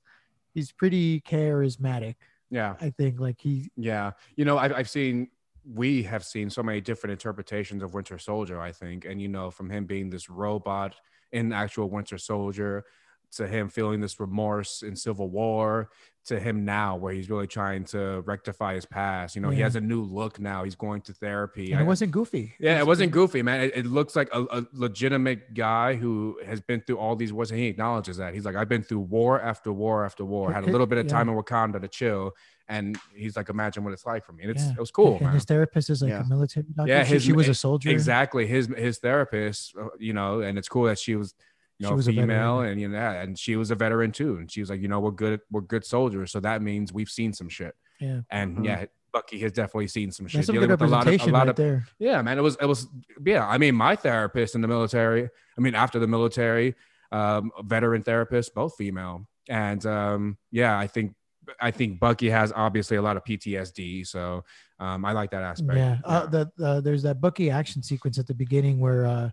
he's 0.53 0.71
pretty 0.71 1.21
charismatic. 1.21 2.15
Yeah. 2.49 2.75
I 2.79 2.91
think 2.91 3.19
like 3.19 3.39
he 3.39 3.71
Yeah. 3.75 4.11
You 4.35 4.45
know, 4.45 4.57
I've, 4.57 4.73
I've 4.73 4.89
seen, 4.89 5.29
we 5.65 6.03
have 6.03 6.23
seen 6.23 6.49
so 6.49 6.63
many 6.63 6.79
different 6.79 7.11
interpretations 7.11 7.83
of 7.83 7.93
Winter 7.93 8.17
Soldier, 8.17 8.59
I 8.61 8.71
think. 8.71 9.03
And, 9.05 9.21
you 9.21 9.27
know, 9.27 9.51
from 9.51 9.69
him 9.69 9.85
being 9.85 10.09
this 10.09 10.29
robot 10.29 10.95
in 11.31 11.51
actual 11.51 11.89
Winter 11.89 12.17
Soldier 12.17 12.85
to 13.33 13.47
him 13.47 13.69
feeling 13.69 13.99
this 14.01 14.19
remorse 14.19 14.81
in 14.83 14.95
Civil 14.95 15.29
War 15.29 15.89
to 16.25 16.39
him 16.39 16.65
now, 16.65 16.97
where 16.97 17.13
he's 17.13 17.29
really 17.29 17.47
trying 17.47 17.85
to 17.85 18.21
rectify 18.25 18.73
his 18.75 18.85
past. 18.85 19.33
You 19.35 19.41
know, 19.41 19.49
he 19.49 19.61
has 19.61 19.77
a 19.77 19.81
new 19.81 20.01
look 20.01 20.39
now. 20.41 20.65
He's 20.65 20.75
going 20.75 20.99
to 21.03 21.13
therapy. 21.13 21.71
and 21.71 21.79
I- 21.79 21.83
it 21.83 21.85
wasn't 21.85 22.11
goofy. 22.11 22.53
yeah, 22.59 22.75
it 22.75 22.79
was- 22.79 22.87
wasn't 22.87 23.11
goofy, 23.13 23.41
man. 23.41 23.61
It, 23.61 23.71
it 23.77 23.85
looks 23.85 24.13
like 24.15 24.27
a, 24.33 24.41
a 24.51 24.65
legitimate 24.73 25.53
guy 25.53 25.95
who 25.95 26.37
has 26.45 26.59
been 26.59 26.81
through 26.81 26.97
all 26.97 27.15
these 27.15 27.31
wars, 27.31 27.51
and 27.51 27.59
he 27.59 27.67
acknowledges 27.67 28.17
that. 28.17 28.33
He's 28.33 28.43
like, 28.43 28.55
I've 28.57 28.67
been 28.67 28.83
through 28.83 28.99
war 29.01 29.39
after 29.41 29.71
war 29.71 30.03
after 30.03 30.25
war. 30.25 30.51
Had 30.51 30.63
a 30.65 30.71
little 30.71 30.87
bit 30.87 30.97
of 30.97 31.05
Yeah. 31.05 31.11
time 31.13 31.29
in 31.29 31.35
Wakanda 31.35 31.79
to 31.79 31.87
chill, 31.87 32.33
and 32.67 32.97
he's 33.15 33.37
like, 33.37 33.47
imagine 33.47 33.85
what 33.85 33.93
it's 33.93 34.05
like 34.05 34.25
for 34.25 34.33
me. 34.33 34.43
And 34.43 34.51
it's 34.51 34.63
Yeah. 34.65 34.71
it 34.73 34.79
was 34.79 34.91
cool, 34.91 35.13
And 35.17 35.21
man. 35.27 35.33
his 35.33 35.45
therapist 35.45 35.89
is 35.89 36.01
like 36.01 36.09
Yeah. 36.09 36.21
a 36.25 36.27
military 36.27 36.65
doctor. 36.75 36.91
Yeah, 36.91 37.03
She- 37.05 37.13
his- 37.13 37.23
she, 37.23 37.31
was 37.31 37.47
a 37.47 37.53
soldier. 37.53 37.89
Exactly. 37.89 38.47
His 38.47 38.67
his 38.75 38.97
therapist, 38.99 39.75
uh, 39.79 39.87
you 39.97 40.11
know, 40.13 40.41
and 40.41 40.57
it's 40.57 40.67
cool 40.67 40.85
that 40.85 40.99
she 40.99 41.15
was, 41.15 41.33
you 41.79 41.85
She 41.85 41.89
know, 41.91 41.95
was 41.95 42.07
a 42.07 42.11
female, 42.11 42.57
veteran. 42.57 42.71
and 42.71 42.81
you 42.81 42.87
know, 42.89 42.97
and 42.97 43.37
she 43.37 43.55
was 43.55 43.71
a 43.71 43.75
veteran 43.75 44.11
too. 44.11 44.37
And 44.37 44.51
she 44.51 44.59
was 44.61 44.69
like, 44.69 44.81
you 44.81 44.87
know, 44.87 44.99
we're 44.99 45.11
good, 45.11 45.41
we're 45.51 45.61
good 45.61 45.85
soldiers, 45.85 46.31
so 46.31 46.39
that 46.39 46.61
means 46.61 46.91
we've 46.91 47.09
seen 47.09 47.33
some 47.33 47.49
shit. 47.49 47.75
Yeah. 47.99 48.21
And 48.31 48.57
Mhm. 48.57 48.65
yeah, 48.65 48.85
Bucky 49.13 49.39
has 49.39 49.51
definitely 49.51 49.87
seen 49.87 50.11
some 50.11 50.27
shit. 50.27 50.39
That's 50.39 50.47
some 50.47 50.53
dealing 50.55 50.69
good 50.69 50.79
with 50.81 50.89
a 50.89 50.91
lot 50.91 51.07
of, 51.07 51.13
a 51.13 51.25
lot 51.31 51.33
right 51.39 51.49
of 51.49 51.55
there. 51.55 51.85
yeah, 51.99 52.21
man. 52.21 52.37
It 52.37 52.41
was 52.41 52.57
it 52.61 52.65
was 52.65 52.87
yeah. 53.25 53.47
I 53.47 53.57
mean, 53.57 53.75
my 53.75 53.95
therapist 53.95 54.55
in 54.55 54.61
the 54.61 54.67
military. 54.67 55.29
I 55.57 55.61
mean, 55.61 55.75
after 55.75 55.97
the 55.99 56.07
military, 56.07 56.75
um, 57.11 57.51
veteran 57.63 58.03
therapist, 58.03 58.53
both 58.53 58.75
female, 58.75 59.27
and 59.49 59.83
um, 59.85 60.37
yeah, 60.51 60.77
I 60.77 60.87
think 60.87 61.13
I 61.61 61.71
think 61.71 61.99
Bucky 61.99 62.29
has 62.29 62.51
obviously 62.55 62.97
a 62.97 63.01
lot 63.01 63.15
of 63.17 63.23
PTSD. 63.23 64.05
So 64.05 64.43
um, 64.79 65.05
I 65.05 65.13
like 65.13 65.31
that 65.31 65.43
aspect. 65.43 65.77
Yeah. 65.77 65.97
Uh, 66.03 66.25
the, 66.27 66.51
the 66.57 66.81
there's 66.81 67.03
that 67.03 67.21
Bucky 67.21 67.49
action 67.49 67.81
sequence 67.81 68.19
at 68.19 68.27
the 68.27 68.33
beginning 68.33 68.79
where 68.79 69.05
uh, 69.05 69.29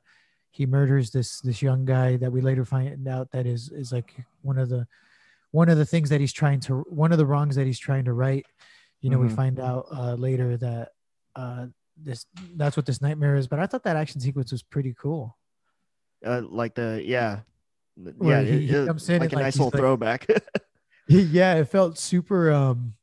he 0.55 0.67
murders 0.67 1.11
this 1.11 1.41
this 1.41 1.61
young 1.61 1.85
guy 1.85 2.17
that 2.17 2.31
we 2.31 2.41
later 2.41 2.65
find 2.65 3.09
out 3.09 3.29
that 3.33 3.45
is 3.45 3.73
is 3.73 3.91
like 3.93 4.15
one 4.43 4.57
of 4.57 4.69
the 4.69 4.87
one 5.51 5.69
of 5.69 5.79
the 5.79 5.85
things 5.85 6.09
that 6.11 6.21
he's 6.21 6.33
trying 6.33 6.61
to 6.61 6.85
one 6.89 7.11
of 7.11 7.19
the 7.19 7.27
wrongs 7.27 7.57
that 7.57 7.67
he's 7.67 7.79
trying 7.79 8.05
to 8.05 8.13
right. 8.13 8.47
You 9.01 9.11
know, 9.11 9.19
we 9.19 9.27
Mhm. 9.29 9.37
find 9.37 9.59
out 9.61 9.87
uh, 9.93 10.15
later 10.15 10.57
that 10.57 10.93
uh, 11.37 11.67
this 11.97 12.27
that's 12.57 12.77
what 12.77 12.87
this 12.87 13.03
nightmare 13.03 13.35
is. 13.37 13.49
But 13.49 13.59
I 13.59 13.67
thought 13.67 13.83
that 13.83 13.97
action 13.97 14.21
sequence 14.21 14.53
was 14.53 14.63
pretty 14.63 14.95
cool. 14.97 15.37
Uh, 16.25 16.43
like 16.49 16.75
the 16.77 17.03
yeah, 17.05 17.41
yeah, 18.23 18.43
he- 18.43 18.51
it- 18.69 18.81
he 18.81 18.87
comes 18.87 19.09
in 19.11 19.21
like 19.21 19.33
a 19.33 19.35
like, 19.37 19.43
nice 19.45 19.57
little 19.59 19.71
like- 19.73 19.81
throwback. 19.81 20.27
yeah, 21.09 21.55
it 21.57 21.65
felt 21.69 21.99
super. 21.99 22.51
um 22.53 22.95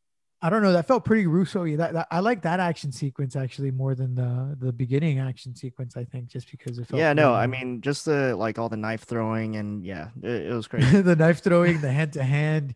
I 0.41 0.49
don't 0.49 0.63
know. 0.63 0.71
That 0.73 0.87
felt 0.87 1.05
pretty 1.05 1.27
Russo. 1.27 1.65
That, 1.77 1.93
that 1.93 2.07
I 2.09 2.19
like 2.19 2.41
that 2.41 2.59
action 2.59 2.91
sequence 2.91 3.35
actually 3.35 3.69
more 3.71 3.93
than 3.93 4.15
the 4.15 4.55
the 4.59 4.73
beginning 4.73 5.19
action 5.19 5.55
sequence. 5.55 5.95
I 5.95 6.03
think 6.03 6.27
just 6.27 6.49
because 6.49 6.79
it 6.79 6.87
felt. 6.87 6.99
yeah, 6.99 7.13
no, 7.13 7.33
I 7.33 7.45
mean 7.47 7.81
just 7.81 8.05
the 8.05 8.35
like 8.35 8.57
all 8.57 8.67
the 8.69 8.77
knife 8.77 9.03
throwing 9.03 9.55
and 9.55 9.85
yeah, 9.85 10.09
it, 10.23 10.47
it 10.47 10.53
was 10.53 10.67
crazy. 10.69 11.01
the 11.01 11.15
knife 11.15 11.43
throwing, 11.43 11.79
the 11.81 11.91
hand 11.91 12.13
to 12.13 12.23
hand. 12.23 12.73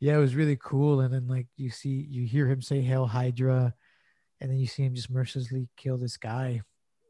Yeah, 0.00 0.14
it 0.16 0.20
was 0.20 0.36
really 0.36 0.56
cool. 0.56 1.00
And 1.00 1.12
then 1.12 1.26
like 1.26 1.48
you 1.56 1.70
see, 1.70 2.06
you 2.08 2.24
hear 2.24 2.46
him 2.46 2.62
say 2.62 2.80
"Hail 2.82 3.06
Hydra," 3.06 3.74
and 4.40 4.50
then 4.50 4.58
you 4.58 4.68
see 4.68 4.84
him 4.84 4.94
just 4.94 5.10
mercilessly 5.10 5.68
kill 5.76 5.96
this 5.98 6.16
guy. 6.16 6.62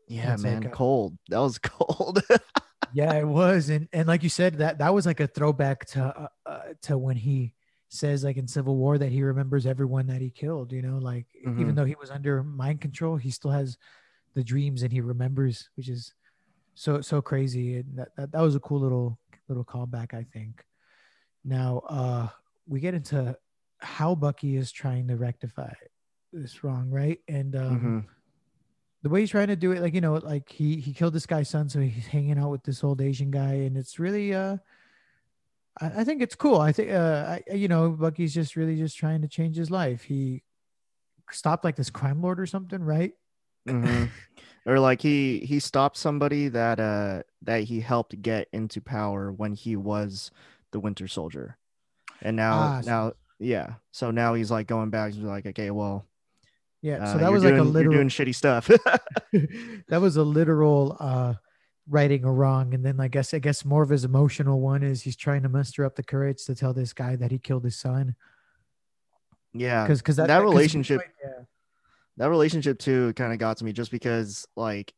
Yeah, 0.07 0.33
It's 0.33 0.43
like 0.43 0.53
man, 0.55 0.63
a- 0.65 0.71
cold. 0.71 1.19
That 1.29 1.41
was 1.41 1.59
cold. 1.63 2.23
Yeah, 2.95 3.13
it 3.13 3.27
was, 3.29 3.69
and 3.69 3.89
and 3.93 4.09
like 4.09 4.23
you 4.23 4.31
said, 4.31 4.59
that 4.59 4.79
that 4.79 4.95
was 4.95 5.05
like 5.05 5.21
a 5.21 5.27
throwback 5.27 5.85
to 5.89 6.03
uh, 6.03 6.29
uh, 6.47 6.61
to 6.85 6.97
when 6.97 7.17
he 7.17 7.53
says 7.89 8.25
like 8.25 8.37
in 8.37 8.47
Civil 8.47 8.77
War 8.77 8.99
that 8.99 9.13
he 9.13 9.23
remembers 9.23 9.67
everyone 9.67 10.07
that 10.09 10.21
he 10.21 10.31
killed. 10.31 10.73
You 10.73 10.83
know, 10.83 10.99
like 10.99 11.27
even 11.57 11.75
Mhm. 11.75 11.77
though 11.77 11.85
he 11.85 11.97
was 12.01 12.11
under 12.11 12.43
mind 12.43 12.81
control, 12.81 13.17
he 13.17 13.31
still 13.31 13.51
has 13.51 13.79
the 14.35 14.45
dreams 14.45 14.83
and 14.83 14.93
he 14.93 15.01
remembers, 15.01 15.71
which 15.77 15.89
is 15.89 16.15
so 16.75 17.01
so 17.01 17.21
crazy. 17.23 17.77
And 17.77 17.99
that 17.99 18.15
that, 18.17 18.33
that 18.33 18.41
was 18.41 18.55
a 18.55 18.61
cool 18.61 18.81
little 18.81 19.19
little 19.49 19.65
callback, 19.65 20.15
I 20.15 20.25
think. 20.25 20.65
Now, 21.45 21.79
uh, 21.89 22.29
we 22.67 22.81
get 22.81 22.95
into 22.95 23.37
how 23.79 24.15
Bucky 24.15 24.57
is 24.57 24.73
trying 24.73 25.09
to 25.09 25.17
rectify 25.17 25.73
this 26.33 26.63
wrong, 26.63 26.91
right? 26.91 27.21
And 27.29 27.57
um, 27.57 27.81
Mhm. 27.81 28.07
the 29.03 29.09
way 29.09 29.21
he's 29.21 29.31
trying 29.31 29.47
to 29.49 29.57
do 29.57 29.73
it, 29.73 29.81
like 29.81 29.95
you 29.95 30.01
know, 30.01 30.15
like 30.15 30.51
he 30.51 30.81
he 30.81 30.93
killed 30.93 31.15
this 31.15 31.27
guy's 31.27 31.49
son, 31.49 31.69
so 31.69 31.81
he's 31.81 32.07
hanging 32.07 32.39
out 32.39 32.51
with 32.51 32.65
this 32.65 32.83
old 32.85 33.01
Asian 33.01 33.31
guy, 33.31 33.55
and 33.55 33.77
it's 33.77 33.99
really 33.99 34.35
uh, 34.35 34.57
I, 35.81 36.01
I 36.01 36.05
think 36.05 36.23
it's 36.23 36.35
cool. 36.35 36.61
I 36.61 36.73
think 36.73 36.91
uh, 36.91 37.39
I, 37.51 37.55
you 37.55 37.69
know, 37.69 37.91
Bucky's 37.91 38.35
just 38.35 38.57
really 38.57 38.77
just 38.77 38.97
trying 38.97 39.23
to 39.23 39.29
change 39.29 39.57
his 39.57 39.71
life. 39.71 40.03
He 40.05 40.43
stopped 41.31 41.65
like 41.65 41.77
this 41.77 41.91
crime 41.91 42.23
lord 42.23 42.41
or 42.41 42.47
something, 42.47 42.83
right? 42.83 43.13
Mhm. 43.69 44.09
or 44.65 44.79
like 44.81 45.03
he 45.03 45.41
he 45.41 45.59
stopped 45.61 45.97
somebody 45.99 46.49
that 46.49 46.81
uh 46.81 47.23
that 47.43 47.65
he 47.65 47.81
helped 47.81 48.21
get 48.23 48.49
into 48.53 48.81
power 48.81 49.31
when 49.31 49.53
he 49.53 49.77
was 49.77 50.31
the 50.73 50.81
Winter 50.81 51.07
Soldier, 51.09 51.57
and 52.23 52.35
now 52.37 52.55
Ah, 52.59 52.81
so- 52.81 52.91
now 52.91 53.13
yeah, 53.41 53.75
so 53.93 54.11
now 54.11 54.35
he's 54.35 54.51
like 54.51 54.67
going 54.67 54.91
back. 54.91 55.13
He's 55.13 55.23
like, 55.23 55.47
okay, 55.47 55.71
well, 55.71 56.07
Yeah. 56.83 57.03
uh, 57.05 57.13
so 57.13 57.19
that 57.19 57.25
you're 57.25 57.33
was 57.33 57.45
like 57.45 57.53
a 57.53 57.57
doing- 57.57 57.67
you're 57.67 57.73
literal. 57.75 57.95
doing 57.95 58.09
shitty 58.09 58.35
stuff. 58.35 58.67
that 59.89 60.01
was 60.01 60.17
a 60.17 60.23
literal 60.25 60.97
uh 60.99 61.35
righting 61.91 62.25
a 62.25 62.31
wrong 62.33 62.75
and 62.75 62.85
then 62.85 63.01
i 63.01 63.09
guess 63.09 63.33
i 63.33 63.39
guess 63.39 63.65
more 63.65 63.83
of 63.83 63.89
his 63.89 64.05
emotional 64.05 64.61
one 64.61 64.83
is 64.83 65.03
he's 65.03 65.17
trying 65.17 65.43
to 65.43 65.49
muster 65.49 65.85
up 65.85 65.97
the 65.97 66.03
courage 66.03 66.45
to 66.45 66.55
tell 66.55 66.75
this 66.75 66.93
guy 66.93 67.17
that 67.17 67.31
he 67.31 67.39
killed 67.39 67.65
his 67.65 67.77
son. 67.77 68.15
Yeah, 69.55 69.85
because 69.85 70.01
because 70.01 70.17
that, 70.17 70.27
that 70.29 70.43
'cause- 70.43 70.45
relationship 70.53 71.01
yeah. 71.25 71.45
that 72.19 72.29
relationship 72.29 72.79
too 72.79 73.13
kind 73.15 73.33
of 73.33 73.39
got 73.39 73.57
to 73.57 73.65
me 73.65 73.73
just 73.73 73.91
because 73.91 74.47
like 74.57 74.93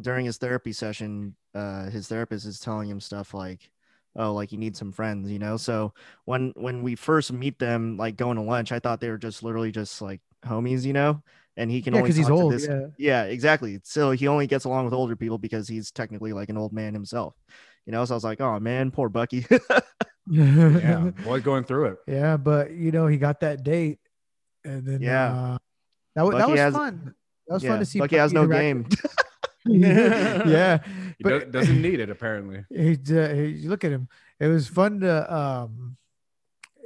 during 0.00 0.26
his 0.26 0.36
therapy 0.38 0.72
session 0.72 1.34
uh 1.54 1.88
his 1.88 2.08
therapist 2.08 2.44
is 2.46 2.60
telling 2.60 2.88
him 2.90 3.00
stuff 3.00 3.32
like 3.32 3.70
oh 4.16 4.32
like 4.34 4.50
you 4.52 4.58
need 4.58 4.76
some 4.76 4.92
friends 4.92 5.30
you 5.30 5.38
know? 5.38 5.56
So 5.56 5.94
when 6.24 6.52
when 6.56 6.82
we 6.82 6.96
first 6.96 7.32
meet 7.32 7.58
them 7.58 7.96
like 7.96 8.16
going 8.16 8.36
to 8.36 8.42
lunch 8.42 8.72
i 8.72 8.78
thought 8.80 9.00
they 9.00 9.10
were 9.10 9.18
just 9.18 9.42
literally 9.42 9.70
just 9.70 10.02
like 10.02 10.20
homies 10.44 10.84
you 10.84 10.92
know 10.92 11.22
and 11.58 11.70
he 11.70 11.82
can 11.82 11.92
yeah 11.92 11.98
only 12.00 12.06
because 12.08 12.16
he's 12.16 12.28
talk 12.28 12.36
to 12.38 12.42
old 12.44 12.52
this 12.54 12.66
yeah 12.66 12.86
yeah 12.96 13.22
exactly 13.24 13.78
so 13.84 14.12
he 14.12 14.26
only 14.28 14.46
gets 14.46 14.64
along 14.64 14.86
with 14.86 14.94
older 14.94 15.16
people 15.16 15.36
because 15.36 15.68
he's 15.68 15.90
technically 15.90 16.32
like 16.32 16.48
an 16.48 16.56
old 16.56 16.72
man 16.72 16.94
himself 16.94 17.34
you 17.84 17.92
know 17.92 18.02
so 18.06 18.14
i 18.14 18.16
was 18.16 18.24
like 18.24 18.40
oh 18.40 18.58
man 18.60 18.90
poor 18.90 19.08
bucky 19.10 19.44
yeah, 20.30 21.10
boy, 21.24 21.40
going 21.40 21.64
through 21.64 21.86
it. 21.86 21.98
yeah 22.06 22.36
but 22.38 22.70
you 22.70 22.90
know 22.92 23.06
he 23.06 23.18
got 23.18 23.40
that 23.40 23.62
date 23.62 23.98
and 24.64 24.86
then 24.86 25.02
Yeah. 25.02 25.32
uh, 25.54 25.58
that, 26.14 26.22
was 26.24 26.34
that 26.36 26.48
was 26.48 26.60
has- 26.60 26.74
fun 26.74 27.14
that 27.48 27.54
was 27.54 27.62
yeah, 27.64 27.70
fun 27.70 27.78
to 27.80 27.84
see 27.84 27.98
bucky 27.98 28.16
has 28.16 28.32
no 28.32 28.46
game 28.46 28.86
yeah 29.66 30.78
He 31.18 31.24
But- 31.24 31.50
doesn't 31.50 31.82
need 31.82 32.00
it 32.00 32.08
apparently. 32.10 32.64
he, 32.70 32.92
uh, 33.14 33.28
he 33.34 33.68
look 33.68 33.84
at 33.84 33.92
him 33.92 34.08
it 34.40 34.46
was 34.46 34.68
fun 34.68 35.00
to 35.00 35.34
um 35.34 35.96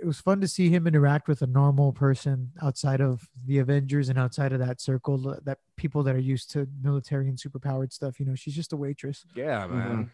it 0.02 0.06
was 0.06 0.20
fun 0.20 0.40
to 0.40 0.48
see 0.48 0.68
him 0.68 0.86
interact 0.86 1.28
with 1.28 1.40
a 1.42 1.46
normal 1.46 1.92
person 1.92 2.50
outside 2.60 3.00
of 3.00 3.28
the 3.46 3.58
avengers 3.60 4.08
and 4.08 4.18
outside 4.18 4.52
of 4.52 4.58
that 4.58 4.80
circle 4.80 5.16
that 5.44 5.58
people 5.76 6.02
that 6.02 6.14
are 6.16 6.18
used 6.34 6.50
to 6.50 6.66
military 6.82 7.28
and 7.28 7.38
superpowered 7.38 7.92
stuff 7.92 8.18
you 8.20 8.26
know 8.26 8.34
she's 8.34 8.54
just 8.54 8.72
a 8.72 8.76
waitress 8.76 9.24
Yeah, 9.36 9.66
man. 9.66 10.10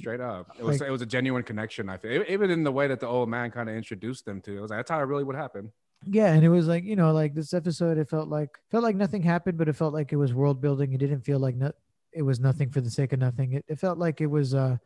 Straight 0.00 0.20
up, 0.20 0.50
it 0.58 0.64
was 0.64 0.80
Like- 0.80 0.88
it 0.88 0.92
was 0.92 1.02
a 1.02 1.06
genuine 1.06 1.42
connection. 1.42 1.88
I 1.90 1.98
feel 1.98 2.24
even 2.26 2.50
in 2.50 2.64
the 2.64 2.72
way 2.72 2.88
that 2.88 3.00
the 3.00 3.06
old 3.06 3.28
man 3.28 3.50
kind 3.50 3.68
of 3.68 3.74
introduced 3.76 4.24
them 4.24 4.40
to. 4.42 4.56
It 4.56 4.60
was 4.60 4.70
like, 4.70 4.78
that's 4.78 4.90
how 4.90 4.98
it 4.98 5.04
really 5.04 5.24
would 5.24 5.36
happen. 5.36 5.72
yeah 6.06 6.32
and 6.32 6.42
it 6.42 6.48
was 6.48 6.66
like 6.66 6.82
you 6.84 6.96
know 6.96 7.12
like 7.12 7.34
this 7.34 7.52
episode 7.52 7.98
it 7.98 8.08
felt 8.08 8.28
like 8.28 8.48
felt 8.70 8.82
like 8.82 8.96
nothing 8.96 9.22
happened 9.22 9.58
but 9.58 9.68
it 9.68 9.76
felt 9.76 9.92
like 9.92 10.12
it 10.14 10.16
was 10.16 10.32
world 10.32 10.58
building 10.60 10.92
it 10.94 10.98
didn't 10.98 11.20
feel 11.20 11.38
like 11.38 11.54
no, 11.54 11.70
it 12.12 12.22
was 12.22 12.40
nothing 12.40 12.70
for 12.70 12.80
the 12.80 12.88
sake 12.98 13.12
of 13.12 13.18
nothing 13.18 13.52
it, 13.52 13.64
it 13.68 13.78
felt 13.78 13.98
like 13.98 14.22
it 14.22 14.30
was 14.38 14.54
uh 14.54 14.76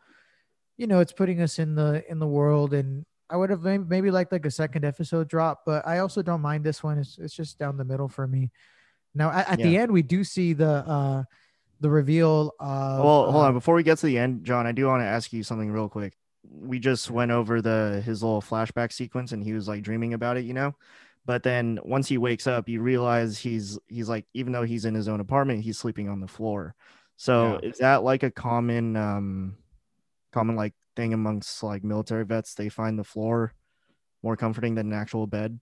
you 0.76 0.88
know 0.88 0.98
it's 0.98 1.12
putting 1.12 1.40
us 1.40 1.60
in 1.60 1.76
the 1.76 1.90
in 2.10 2.18
the 2.18 2.26
world 2.26 2.74
and 2.74 3.06
i 3.30 3.36
would 3.36 3.50
have 3.50 3.62
maybe, 3.62 4.10
liked 4.10 4.32
like 4.32 4.46
a 4.46 4.50
second 4.50 4.84
episode 4.84 5.28
drop 5.28 5.62
but 5.64 5.86
i 5.86 5.98
also 5.98 6.22
don't 6.22 6.40
mind 6.40 6.64
this 6.64 6.82
one. 6.82 6.98
It's, 6.98 7.18
it's 7.18 7.34
just 7.34 7.58
down 7.58 7.76
the 7.76 7.84
middle 7.84 8.08
for 8.08 8.26
me. 8.26 8.50
Now 9.14 9.30
at, 9.30 9.50
at 9.50 9.58
the 9.58 9.76
end 9.76 9.92
we 9.92 10.02
do 10.02 10.24
see 10.24 10.52
the 10.52 10.68
uh 10.68 11.24
the 11.80 11.90
reveal 11.90 12.52
of 12.60 13.04
well 13.04 13.30
hold 13.30 13.44
uh, 13.44 13.48
on. 13.48 13.54
Before 13.54 13.74
we 13.74 13.82
get 13.82 13.98
to 13.98 14.06
the 14.06 14.18
end 14.18 14.44
john 14.44 14.66
i 14.66 14.72
do 14.72 14.86
want 14.86 15.02
to 15.02 15.06
ask 15.06 15.32
you 15.32 15.42
something 15.42 15.70
real 15.70 15.88
quick. 15.88 16.14
We 16.50 16.78
just 16.78 17.10
went 17.10 17.30
over 17.30 17.60
the 17.62 18.02
his 18.04 18.22
little 18.22 18.42
flashback 18.42 18.92
sequence 18.92 19.32
and 19.32 19.42
he 19.42 19.52
was 19.52 19.68
like 19.68 19.82
dreaming 19.82 20.14
about 20.14 20.36
it 20.36 20.44
you 20.44 20.54
know? 20.54 20.74
But 21.26 21.42
then 21.42 21.78
once 21.84 22.06
he 22.08 22.18
wakes 22.18 22.46
up 22.46 22.68
you 22.68 22.82
realize 22.82 23.38
he's 23.38 23.78
he's 23.88 24.08
like 24.08 24.26
even 24.34 24.52
though 24.52 24.64
he's 24.64 24.84
in 24.84 24.94
his 24.94 25.08
own 25.08 25.20
apartment 25.20 25.64
he's 25.64 25.78
sleeping 25.78 26.08
on 26.08 26.20
the 26.20 26.28
floor. 26.28 26.74
So 27.16 27.60
is 27.62 27.78
that 27.78 28.02
like 28.02 28.24
a 28.24 28.30
common 28.30 28.96
um 28.96 29.56
common 30.32 30.56
like 30.56 30.74
thing 30.96 31.12
amongst 31.12 31.62
like 31.62 31.84
military 31.84 32.24
vets 32.24 32.54
they 32.54 32.68
find 32.68 32.98
the 32.98 33.04
floor 33.04 33.54
more 34.22 34.36
comforting 34.36 34.74
than 34.74 34.92
an 34.92 34.98
actual 34.98 35.26
bed 35.26 35.60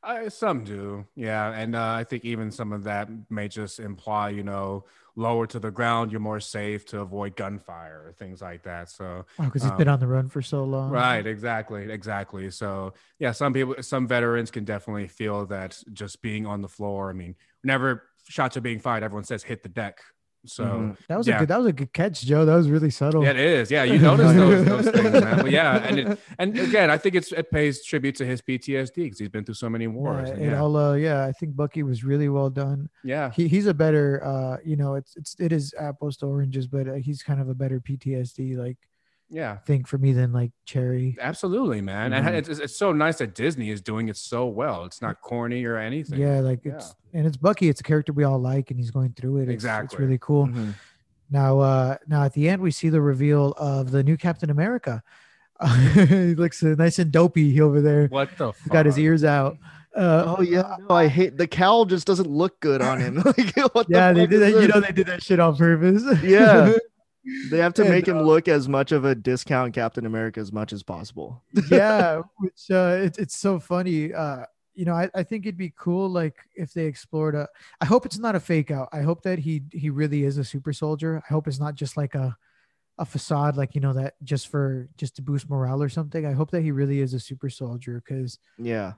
Uh, 0.00 0.30
some 0.30 0.62
do, 0.62 1.04
yeah, 1.16 1.50
and 1.50 1.74
uh, 1.74 1.92
I 2.00 2.04
think 2.04 2.24
even 2.24 2.52
some 2.52 2.72
of 2.72 2.84
that 2.84 3.08
may 3.30 3.48
just 3.48 3.80
imply, 3.80 4.30
you 4.30 4.44
know, 4.44 4.84
lower 5.16 5.44
to 5.48 5.58
the 5.58 5.72
ground, 5.72 6.12
you're 6.12 6.20
more 6.20 6.38
safe 6.38 6.86
to 6.86 7.00
avoid 7.00 7.34
gunfire 7.34 8.04
or 8.06 8.12
things 8.12 8.40
like 8.40 8.62
that. 8.62 8.88
So, 8.90 9.26
because 9.36 9.62
he's 9.64 9.72
been 9.72 9.88
um, 9.88 9.94
on 9.94 10.00
the 10.00 10.06
run 10.06 10.28
for 10.28 10.40
so 10.40 10.62
long 10.62 10.92
right, 10.92 11.26
exactly, 11.26 11.90
exactly. 11.90 12.48
So, 12.52 12.94
yeah, 13.18 13.32
some 13.32 13.52
people, 13.52 13.74
some 13.82 14.06
veterans 14.06 14.52
can 14.52 14.64
definitely 14.64 15.08
feel 15.08 15.46
that 15.46 15.76
just 15.92 16.22
being 16.22 16.46
on 16.46 16.62
the 16.62 16.68
floor. 16.68 17.10
I 17.10 17.14
mean, 17.14 17.34
whenever 17.62 18.04
shots 18.28 18.56
are 18.56 18.60
being 18.62 18.78
fired, 18.78 19.02
everyone 19.02 19.24
says 19.24 19.42
hit 19.42 19.64
the 19.64 19.68
deck. 19.68 19.98
So. 20.46 20.64
Mhm. 20.64 20.96
that 21.08 21.18
was 21.18 21.26
yeah. 21.26 21.36
a 21.36 21.38
good 21.40 21.48
that 21.48 21.58
was 21.58 21.66
a 21.66 21.72
good 21.72 21.92
catch 21.92 22.22
joe 22.22 22.44
that 22.44 22.54
was 22.54 22.70
really 22.70 22.90
subtle 22.90 23.22
Yeah, 23.24 23.30
it 23.30 23.36
is. 23.38 23.70
Yeah, 23.70 23.84
you 23.84 23.98
notice 23.98 24.32
those, 24.34 24.64
those 24.84 24.90
things, 24.94 25.12
man. 25.12 25.42
But 25.42 25.50
yeah, 25.50 25.76
and 25.78 25.98
it, 25.98 26.18
and 26.38 26.58
again, 26.58 26.90
I 26.90 26.96
think 26.96 27.14
it's 27.14 27.32
it 27.32 27.50
pays 27.50 27.84
tribute 27.84 28.14
to 28.16 28.24
his 28.26 28.40
PTSD 28.40 28.94
because 28.94 29.18
he's 29.18 29.28
been 29.28 29.44
through 29.44 29.54
so 29.54 29.68
many 29.68 29.86
wars. 29.86 30.28
Yeah, 30.28 30.34
and 30.34 30.44
yeah, 30.44 30.60
all, 30.60 30.76
uh, 30.76 30.94
yeah, 30.94 31.24
I 31.24 31.32
think 31.32 31.56
Bucky 31.56 31.82
was 31.82 32.04
really 32.04 32.28
well 32.28 32.50
done. 32.50 32.88
yeah, 33.04 33.30
He, 33.30 33.48
he's 33.48 33.66
a 33.66 33.74
better, 33.74 34.24
uh, 34.24 34.56
you 34.64 34.76
know, 34.76 34.94
it's 34.94 35.16
it's 35.16 35.36
it 35.38 35.52
is 35.52 35.74
apples 35.78 36.16
to 36.18 36.26
oranges, 36.26 36.66
but 36.66 36.88
uh, 36.88 36.94
he's 36.94 37.22
kind 37.22 37.40
of 37.40 37.48
a 37.48 37.54
better 37.54 37.80
PTSD 37.80 38.56
like 38.56 38.78
yeah. 39.30 39.56
thing 39.58 39.84
for 39.84 39.98
me 39.98 40.12
than 40.12 40.32
like 40.32 40.52
Cherry. 40.64 41.16
Absolutely, 41.20 41.80
man. 41.80 42.12
Mhm. 42.12 42.26
And 42.26 42.36
it's, 42.36 42.48
it's 42.48 42.76
so 42.76 42.92
nice 42.92 43.18
that 43.18 43.34
Disney 43.34 43.70
is 43.70 43.80
doing 43.80 44.08
it 44.08 44.16
so 44.16 44.46
well. 44.46 44.84
It's 44.84 45.02
not 45.02 45.20
corny 45.20 45.64
or 45.64 45.76
anything. 45.76 46.18
Yeah, 46.20 46.40
like 46.40 46.64
Yeah. 46.64 46.74
it's 46.76 46.94
and 47.12 47.26
it's 47.26 47.36
Bucky. 47.36 47.68
It's 47.68 47.80
a 47.80 47.84
character 47.84 48.12
we 48.12 48.24
all 48.24 48.38
like, 48.38 48.70
and 48.70 48.78
he's 48.78 48.90
going 48.90 49.12
through 49.14 49.38
it. 49.38 49.48
It's, 49.48 49.64
it's 49.64 49.98
really 49.98 50.18
cool. 50.20 50.46
Mhm. 50.46 50.74
Now, 51.30 51.58
uh, 51.60 51.96
now 52.06 52.24
at 52.24 52.32
the 52.32 52.48
end, 52.48 52.62
we 52.62 52.70
see 52.70 52.88
the 52.88 53.00
reveal 53.02 53.52
of 53.58 53.90
the 53.90 54.02
new 54.02 54.16
Captain 54.16 54.50
America. 54.50 55.02
he 55.94 56.34
looks 56.34 56.62
uh, 56.62 56.74
nice 56.78 56.98
and 56.98 57.10
dopey 57.10 57.60
over 57.60 57.80
there. 57.80 58.06
What 58.08 58.30
the? 58.38 58.52
He's 58.52 58.68
got 58.68 58.86
his 58.86 58.98
ears 58.98 59.24
out. 59.24 59.58
Uh, 59.96 60.36
Oh 60.38 60.42
yeah, 60.42 60.76
no, 60.88 60.94
I 60.94 61.08
hate 61.08 61.36
the 61.36 61.46
cowl. 61.48 61.84
Just 61.84 62.06
doesn't 62.06 62.28
look 62.30 62.60
good 62.60 62.80
on 62.80 63.00
him. 63.00 63.16
like, 63.24 63.56
what 63.74 63.88
the 63.88 63.94
yeah, 63.96 64.12
they 64.12 64.26
did 64.26 64.40
is 64.40 64.54
that. 64.54 64.62
You 64.62 64.68
know, 64.68 64.80
they 64.80 64.92
did 64.92 65.06
that 65.08 65.22
shit 65.22 65.40
on 65.40 65.56
purpose. 65.56 66.02
Yeah. 66.22 66.74
They 67.50 67.58
have 67.58 67.74
to 67.74 67.82
And, 67.82 67.90
make 67.90 68.06
him 68.06 68.18
uh, 68.18 68.22
look 68.22 68.48
as 68.48 68.68
much 68.68 68.92
of 68.92 69.04
a 69.04 69.14
discount 69.14 69.74
Captain 69.74 70.06
America 70.06 70.40
as 70.40 70.52
much 70.52 70.72
as 70.72 70.82
possible. 70.82 71.42
yeah, 71.70 72.22
which 72.38 72.70
uh, 72.70 73.00
it, 73.04 73.18
it's 73.18 73.36
so 73.36 73.58
funny. 73.58 74.12
Uh, 74.12 74.44
you 74.74 74.84
know, 74.84 74.94
I, 74.94 75.10
I 75.14 75.22
think 75.24 75.44
it'd 75.44 75.56
be 75.58 75.72
cool, 75.76 76.08
like 76.08 76.36
if 76.54 76.72
they 76.72 76.84
explored 76.86 77.34
a. 77.34 77.48
I 77.80 77.84
hope 77.84 78.06
it's 78.06 78.18
not 78.18 78.36
a 78.36 78.40
fake 78.40 78.70
out. 78.70 78.88
I 78.92 79.00
hope 79.02 79.22
that 79.22 79.38
he 79.40 79.62
he 79.72 79.90
really 79.90 80.24
is 80.24 80.38
a 80.38 80.44
super 80.44 80.72
soldier. 80.72 81.22
I 81.28 81.32
hope 81.32 81.48
it's 81.48 81.58
not 81.60 81.74
just 81.74 81.96
like 81.96 82.14
a 82.14 82.36
a 82.98 83.04
facade, 83.04 83.56
like 83.56 83.74
you 83.74 83.80
know 83.80 83.92
that 83.92 84.14
just 84.24 84.48
for 84.48 84.88
just 84.96 85.16
to 85.16 85.22
boost 85.22 85.48
morale 85.50 85.82
or 85.82 85.88
something. 85.88 86.26
I 86.26 86.32
hope 86.32 86.50
that 86.52 86.62
he 86.62 86.70
really 86.72 87.00
is 87.00 87.14
a 87.14 87.20
super 87.20 87.48
soldier 87.50 88.02
because 88.04 88.38
Yeah. 88.58 88.94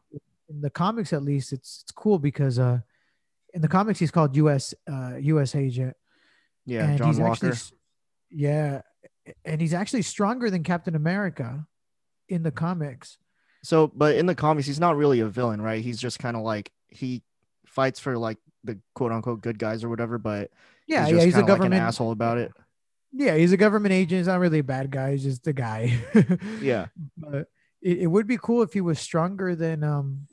in 0.48 0.60
the 0.60 0.70
comics 0.70 1.12
at 1.12 1.22
least 1.22 1.52
it's 1.52 1.80
it's 1.82 1.92
cool 1.92 2.18
because 2.18 2.58
uh 2.58 2.80
in 3.54 3.60
the 3.62 3.68
comics 3.68 3.98
he's 3.98 4.10
called 4.10 4.34
US 4.36 4.74
uh 4.90 5.16
US 5.16 5.54
agent 5.54 5.96
Yeah. 6.66 6.88
and 6.88 6.98
John 6.98 7.16
Walker. 7.18 7.30
actually 7.52 7.76
yeah 8.30 8.82
and 9.44 9.60
he's 9.60 9.74
actually 9.74 10.02
stronger 10.02 10.50
than 10.50 10.62
Captain 10.62 10.94
America 10.94 11.66
in 12.28 12.42
the 12.42 12.50
comics. 12.50 13.18
So, 13.62 13.88
but 13.88 14.16
in 14.16 14.26
the 14.26 14.34
comics, 14.34 14.66
he's 14.66 14.80
not 14.80 14.96
really 14.96 15.20
a 15.20 15.28
villain, 15.28 15.60
right? 15.60 15.82
He's 15.82 16.00
just 16.00 16.18
kind 16.18 16.36
of 16.36 16.42
like 16.42 16.72
he 16.88 17.22
fights 17.66 18.00
for 18.00 18.16
like 18.16 18.38
the 18.64 18.78
quote 18.94 19.12
unquote 19.12 19.42
good 19.42 19.58
guys 19.58 19.84
or 19.84 19.88
whatever, 19.88 20.18
but 20.18 20.50
Yeah, 20.86 21.06
he's 21.06 21.16
yeah, 21.16 21.24
he's 21.24 21.34
a 21.34 21.38
kinda 21.38 21.52
like 21.52 21.58
government 21.58 21.82
asshole 21.82 22.12
about 22.12 22.38
it. 22.38 22.52
Yeah, 23.12 23.36
he's 23.36 23.52
a 23.52 23.56
government 23.56 23.92
agent. 23.92 24.20
He's 24.20 24.26
not 24.28 24.40
really 24.40 24.60
a 24.60 24.64
bad 24.64 24.90
guy. 24.90 25.12
He's 25.12 25.24
just 25.24 25.46
a 25.46 25.52
guy. 25.52 25.98
Yeah. 26.60 26.86
but 27.16 27.48
it, 27.82 27.98
it 27.98 28.06
would 28.06 28.26
be 28.26 28.38
cool 28.38 28.62
if 28.62 28.72
he 28.72 28.80
was 28.80 28.98
stronger 28.98 29.54
than 29.54 29.84
um 29.84 30.26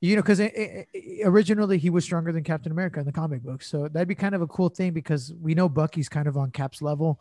you 0.00 0.14
know 0.16 0.22
because 0.22 0.40
eh, 0.40 0.50
eh, 0.54 0.84
eh, 0.94 1.00
originally 1.24 1.78
he 1.78 1.90
was 1.90 2.04
stronger 2.04 2.32
than 2.32 2.42
captain 2.44 2.70
america 2.72 3.00
in 3.00 3.06
the 3.06 3.12
comic 3.12 3.42
books 3.42 3.66
so 3.70 3.88
that'd 3.88 4.08
be 4.08 4.14
kind 4.14 4.34
of 4.34 4.42
a 4.42 4.46
cool 4.46 4.68
thing 4.68 4.92
because 4.92 5.32
we 5.40 5.54
know 5.54 5.68
bucky's 5.68 6.08
kind 6.08 6.28
of 6.28 6.36
on 6.36 6.50
cap's 6.50 6.82
level 6.82 7.20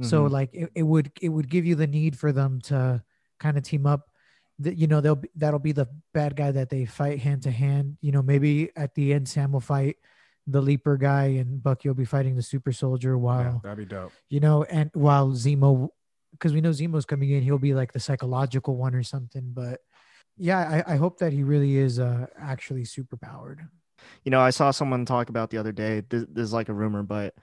so 0.00 0.24
Mhm. 0.26 0.30
like 0.30 0.50
it, 0.52 0.70
it 0.74 0.82
would 0.82 1.12
it 1.20 1.28
would 1.28 1.48
give 1.48 1.64
you 1.64 1.74
the 1.76 1.86
need 1.86 2.18
for 2.18 2.32
them 2.32 2.60
to 2.62 3.02
kind 3.38 3.56
of 3.56 3.62
team 3.62 3.86
up 3.86 4.10
that 4.58 4.76
you 4.76 4.86
know 4.86 5.00
they'll 5.00 5.16
be, 5.16 5.28
that'll 5.36 5.58
be 5.58 5.72
the 5.72 5.86
bad 6.12 6.34
guy 6.36 6.50
that 6.50 6.68
they 6.70 6.84
fight 6.84 7.20
hand 7.20 7.42
to 7.42 7.50
hand 7.50 7.96
you 8.00 8.10
know 8.12 8.22
maybe 8.22 8.70
at 8.76 8.94
the 8.94 9.12
end 9.12 9.28
sam 9.28 9.52
will 9.52 9.60
fight 9.60 9.96
the 10.46 10.60
leaper 10.60 10.96
guy 10.96 11.24
and 11.40 11.62
bucky 11.62 11.88
will 11.88 11.94
be 11.94 12.04
fighting 12.04 12.36
the 12.36 12.42
super 12.42 12.72
soldier 12.72 13.16
while 13.16 13.62
Yeah, 13.64 13.70
that'd 13.70 13.78
be 13.78 13.84
dope. 13.94 14.12
you 14.28 14.40
know, 14.40 14.64
and 14.64 14.90
while 14.94 15.30
Zemo, 15.30 15.88
because 16.32 16.52
we 16.52 16.60
know 16.60 16.70
Zemo's 16.70 17.06
coming 17.06 17.30
in, 17.30 17.42
he'll 17.42 17.58
be 17.58 17.72
like 17.72 17.92
the 17.92 18.00
psychological 18.00 18.76
one 18.76 18.94
or 18.94 19.02
something. 19.02 19.52
But 19.54 19.80
yeah, 20.36 20.82
I, 20.86 20.94
I 20.94 20.96
hope 20.96 21.18
that 21.18 21.32
he 21.32 21.42
really 21.42 21.76
is 21.76 21.98
uh, 21.98 22.26
actually 22.38 22.84
super 22.84 23.16
powered. 23.16 23.60
you 24.24 24.30
know, 24.30 24.40
I 24.40 24.50
saw 24.50 24.70
someone 24.70 25.04
talk 25.04 25.28
about 25.28 25.50
the 25.50 25.58
other 25.58 25.72
day. 25.72 26.02
This, 26.08 26.24
this 26.28 26.44
is 26.44 26.52
like 26.52 26.68
a 26.68 26.74
rumor, 26.74 27.02
but 27.02 27.34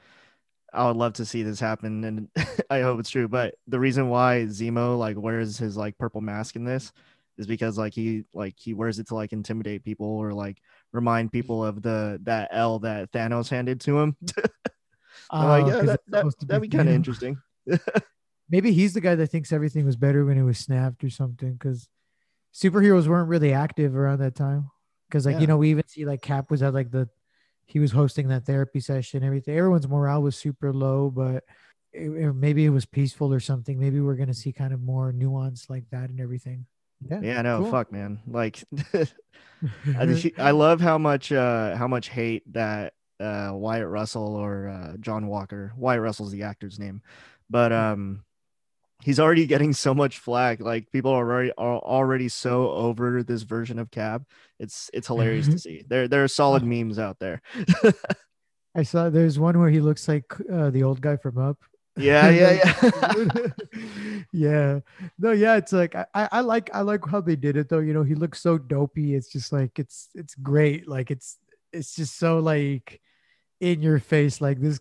I 0.74 0.88
would 0.88 0.98
love 0.98 1.14
to 1.14 1.26
see 1.26 1.44
this 1.44 1.60
happen, 1.60 2.04
and 2.04 2.28
I 2.70 2.82
hope 2.82 3.00
it's 3.00 3.10
true. 3.10 3.28
But 3.28 3.56
the 3.68 3.80
reason 3.80 4.10
why 4.10 4.46
Zemo 4.50 4.98
like 4.98 5.18
wears 5.18 5.58
his 5.58 5.78
like 5.78 5.98
purple 5.98 6.22
mask 6.22 6.56
in 6.56 6.64
this 6.64 6.92
is 7.38 7.48
because 7.48 7.78
like 7.78 7.94
he 7.94 8.24
like 8.34 8.56
he 8.58 8.74
wears 8.74 9.00
it 9.00 9.08
to 9.08 9.16
like 9.16 9.34
intimidate 9.34 9.84
people 9.84 10.08
or 10.08 10.34
like 10.34 10.62
remind 10.92 11.32
people 11.32 11.64
of 11.66 11.82
the 11.82 12.20
that 12.24 12.50
L 12.52 12.80
that 12.80 13.12
Thanos 13.12 13.50
handed 13.50 13.82
to 13.82 14.00
him. 14.00 14.18
I'm 15.32 15.48
like, 15.48 15.64
Uh, 15.64 15.68
yeah, 15.68 15.82
that, 15.84 16.02
that, 16.08 16.26
that'd 16.48 16.62
be 16.62 16.68
you 16.68 16.78
kind 16.78 16.90
of 16.90 16.96
interesting. 16.96 17.42
Maybe 18.50 18.74
he's 18.74 18.94
the 18.94 19.02
guy 19.02 19.16
that 19.16 19.28
thinks 19.28 19.52
everything 19.54 19.86
was 19.86 19.96
better 19.96 20.26
when 20.26 20.38
it 20.38 20.44
was 20.44 20.58
snapped 20.58 21.04
or 21.04 21.10
something. 21.10 21.54
Because 21.54 21.88
superheroes 22.54 23.08
weren't 23.08 23.30
really 23.30 23.54
active 23.54 23.96
around 23.96 24.20
that 24.20 24.36
time. 24.36 24.70
Because 25.08 25.26
like 25.26 25.36
Yeah. 25.36 25.42
you 25.42 25.48
know, 25.48 25.58
we 25.58 25.70
even 25.72 25.88
see 25.88 26.06
like 26.06 26.22
Cap 26.22 26.50
was 26.52 26.62
at 26.64 26.74
like 26.74 26.92
the 26.92 27.10
he 27.66 27.80
was 27.80 27.92
hosting 27.92 28.28
that 28.30 28.46
therapy 28.46 28.80
session. 28.82 29.24
Everything, 29.24 29.58
everyone's 29.58 29.88
morale 29.88 30.22
was 30.22 30.36
super 30.36 30.72
low, 30.74 31.10
but. 31.10 31.44
It, 31.94 32.10
it- 32.10 32.34
maybe 32.34 32.64
it 32.64 32.70
was 32.70 32.86
peaceful 32.86 33.34
or 33.34 33.42
something. 33.42 33.78
Maybe 33.78 34.00
we're 34.00 34.16
gonna 34.16 34.34
see 34.34 34.54
kind 34.54 34.72
of 34.74 34.80
more 34.82 35.12
nuance 35.12 35.70
like 35.70 35.84
that 35.92 36.10
and 36.10 36.22
everything. 36.22 36.66
Yeah, 37.06 37.20
Yeah, 37.22 37.42
no, 37.42 37.64
cool. 37.64 37.72
fuck, 37.72 37.92
man. 37.92 38.22
Like, 38.26 38.64
I, 39.98 40.06
just- 40.06 40.40
I 40.40 40.52
love 40.52 40.80
how 40.80 40.98
much 40.98 41.34
uh 41.34 41.76
how 41.76 41.90
much 41.90 42.08
hate 42.08 42.44
that 42.54 42.94
uh 43.20 43.52
Wyatt 43.54 43.90
Russell 43.90 44.36
or 44.38 44.70
uh, 44.70 44.98
John 45.02 45.28
Walker 45.28 45.74
Wyatt 45.76 46.02
Russell's 46.02 46.32
the 46.32 46.44
actor's 46.44 46.80
name, 46.80 47.02
but 47.50 47.74
um 47.74 48.24
he's 49.04 49.20
already 49.20 49.46
getting 49.46 49.74
so 49.74 49.94
much 49.94 50.20
flack. 50.20 50.60
Like 50.60 50.92
people 50.92 51.12
are 51.12 51.26
already 51.26 51.52
are 51.58 51.80
already 51.80 52.30
so 52.30 52.72
over 52.72 53.24
this 53.24 53.44
version 53.44 53.80
of 53.80 53.92
Cap. 53.92 54.24
It's 54.60 54.90
it's 54.94 55.08
hilarious 55.08 55.48
to 55.48 55.60
see. 55.60 55.84
There 55.88 56.08
there 56.08 56.24
are 56.24 56.28
solid 56.28 56.64
memes 56.64 57.00
out 57.00 57.20
there. 57.20 57.42
I 58.76 58.84
saw 58.84 59.10
there's 59.10 59.40
one 59.40 59.60
where 59.60 59.70
he 59.70 59.82
looks 59.82 60.08
like 60.08 60.32
uh, 60.52 60.70
the 60.70 60.84
old 60.84 61.02
guy 61.02 61.18
from 61.18 61.38
Up. 61.38 61.58
yeah, 61.98 62.30
yeah, 62.30 62.72
yeah. 62.84 63.48
yeah. 64.32 64.80
No, 65.20 65.32
yeah, 65.32 65.58
it's 65.58 65.74
like 65.74 65.96
I, 65.96 66.06
I 66.14 66.30
I 66.32 66.40
like 66.42 66.70
I 66.74 66.82
like 66.82 67.06
how 67.06 67.22
they 67.22 67.36
did 67.36 67.58
it 67.58 67.70
though. 67.70 67.80
You 67.80 67.94
know, 67.94 68.04
he 68.04 68.16
looks 68.16 68.42
so 68.42 68.58
dopey. 68.58 69.16
It's 69.16 69.28
just 69.28 69.52
like 69.52 69.78
it's 69.78 70.10
it's 70.16 70.36
great. 70.36 70.88
Like 70.88 71.12
it's 71.12 71.38
it's 71.74 71.96
just 71.96 72.18
so 72.18 72.40
like 72.40 73.02
in 73.60 73.82
your 73.82 74.00
face. 74.00 74.40
Like 74.40 74.62
this 74.62 74.80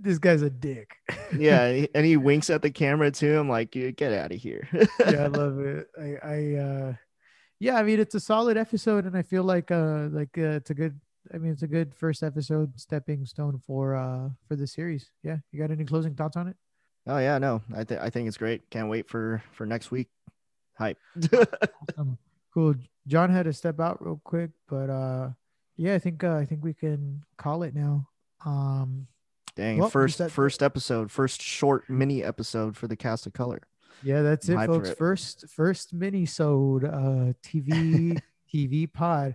this 0.00 0.18
guy's 0.18 0.42
a 0.42 0.50
dick. 0.50 0.96
yeah, 1.36 1.86
and 1.94 2.04
he 2.06 2.16
winks 2.28 2.50
at 2.50 2.62
the 2.62 2.70
camera 2.70 3.10
too. 3.10 3.38
I'm 3.38 3.48
like, 3.48 3.74
"You 3.74 3.92
get 3.92 4.12
out 4.12 4.32
of 4.32 4.38
here. 4.38 4.68
yeah, 4.72 5.24
I 5.24 5.26
love 5.26 5.58
it. 5.60 5.88
I, 5.98 6.16
I 6.22 6.54
uh 6.56 6.94
yeah, 7.58 7.76
I 7.76 7.82
mean 7.82 8.00
it's 8.00 8.14
a 8.14 8.20
solid 8.20 8.56
episode 8.56 9.06
and 9.06 9.16
I 9.16 9.22
feel 9.22 9.42
like 9.42 9.70
uh 9.70 10.08
like 10.10 10.36
uh, 10.36 10.60
it's 10.60 10.70
a 10.70 10.74
good 10.74 11.00
I 11.32 11.38
mean 11.38 11.52
it's 11.52 11.62
a 11.62 11.66
good 11.66 11.94
first 11.94 12.22
episode 12.22 12.78
stepping 12.78 13.24
stone 13.26 13.60
for 13.66 13.96
uh 13.96 14.28
for 14.46 14.56
the 14.56 14.66
series. 14.66 15.10
Yeah. 15.22 15.38
You 15.52 15.60
got 15.60 15.70
any 15.70 15.84
closing 15.84 16.14
thoughts 16.14 16.36
on 16.36 16.48
it? 16.48 16.56
Oh 17.06 17.18
yeah, 17.18 17.38
no, 17.38 17.62
I 17.74 17.84
think 17.84 18.00
I 18.00 18.10
think 18.10 18.28
it's 18.28 18.36
great. 18.36 18.68
Can't 18.70 18.88
wait 18.90 19.08
for 19.08 19.42
for 19.52 19.64
next 19.66 19.90
week. 19.90 20.08
Hype. 20.78 20.98
Awesome. 21.32 22.18
Cool. 22.52 22.74
John 23.06 23.30
had 23.30 23.44
to 23.44 23.52
step 23.52 23.80
out 23.80 24.04
real 24.04 24.20
quick, 24.24 24.50
but 24.68 24.90
uh 24.90 25.30
yeah, 25.78 25.94
I 25.94 25.98
think 25.98 26.24
uh, 26.24 26.36
I 26.36 26.44
think 26.46 26.62
we 26.64 26.74
can 26.74 27.22
call 27.38 27.62
it 27.62 27.74
now. 27.74 28.08
Um 28.44 29.06
Dang, 29.56 29.78
Well, 29.78 29.88
first 29.90 30.18
said- 30.18 30.30
first 30.32 30.62
episode, 30.62 31.10
first 31.10 31.40
short 31.42 31.88
mini 31.88 32.22
episode 32.22 32.76
for 32.76 32.86
the 32.86 32.96
cast 32.96 33.26
of 33.26 33.32
color. 33.32 33.62
yeah, 34.02 34.20
that's 34.22 34.48
it 34.48 34.54
for 34.54 34.66
folks. 34.66 34.90
First 34.90 35.48
first 35.48 35.94
mini 35.94 36.26
sode 36.26 36.84
uh 36.84 37.32
TV 37.42 38.20
TV 38.54 38.92
pod. 38.92 39.34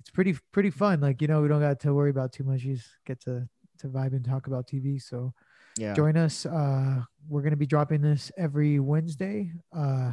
It's 0.00 0.10
pretty 0.10 0.36
pretty 0.52 0.68
fun. 0.70 1.00
Like, 1.00 1.22
you 1.22 1.28
know, 1.28 1.40
we 1.40 1.48
don't 1.48 1.60
got 1.62 1.80
to 1.80 1.94
worry 1.94 2.10
about 2.10 2.32
too 2.32 2.44
much. 2.44 2.62
You 2.62 2.74
just 2.76 2.90
get 3.06 3.20
to 3.22 3.48
to 3.78 3.88
vibe 3.88 4.12
and 4.12 4.24
talk 4.24 4.46
about 4.46 4.66
TV. 4.68 5.00
So 5.00 5.32
Yeah. 5.78 5.94
join 5.94 6.16
us. 6.18 6.44
Uh, 6.46 7.02
we're 7.26 7.40
going 7.40 7.50
to 7.52 7.56
be 7.56 7.66
dropping 7.66 8.02
this 8.02 8.30
every 8.36 8.78
Wednesday, 8.80 9.50
uh, 9.72 10.12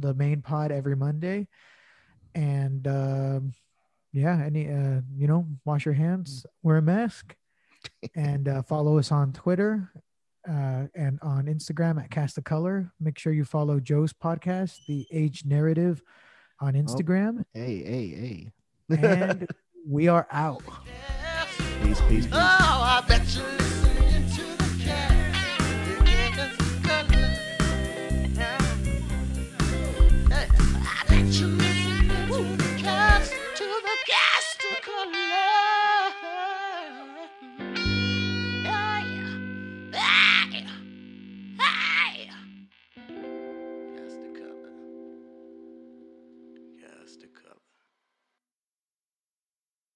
the 0.00 0.14
main 0.14 0.40
pod 0.42 0.72
every 0.72 0.96
Monday. 0.96 1.46
And 2.34 2.86
um, 2.88 3.52
yeah, 4.12 4.42
any, 4.44 4.68
uh, 4.68 5.02
you 5.16 5.26
know, 5.26 5.46
wash 5.64 5.84
your 5.84 5.94
hands, 5.94 6.46
wear 6.62 6.78
a 6.78 6.82
mask, 6.82 7.36
and 8.14 8.48
uh, 8.48 8.62
follow 8.62 8.98
us 8.98 9.12
on 9.12 9.32
Twitter 9.32 9.90
uh, 10.48 10.84
and 10.94 11.18
on 11.22 11.46
Instagram 11.46 12.02
at 12.02 12.10
Cast 12.10 12.36
the 12.36 12.42
Color. 12.42 12.92
Make 13.00 13.18
sure 13.18 13.32
you 13.32 13.44
follow 13.44 13.80
Joe's 13.80 14.12
podcast, 14.12 14.86
The 14.86 15.06
Age 15.12 15.44
Narrative, 15.44 16.02
on 16.60 16.74
Instagram. 16.74 17.44
Hey, 17.54 17.82
hey, 17.82 18.08
hey. 18.08 18.52
And 18.96 19.46
we 19.86 20.08
are 20.08 20.26
out. 20.30 20.62
peace, 21.82 22.00
peace, 22.08 22.26
peace. 22.26 22.28
Oh, 22.32 23.57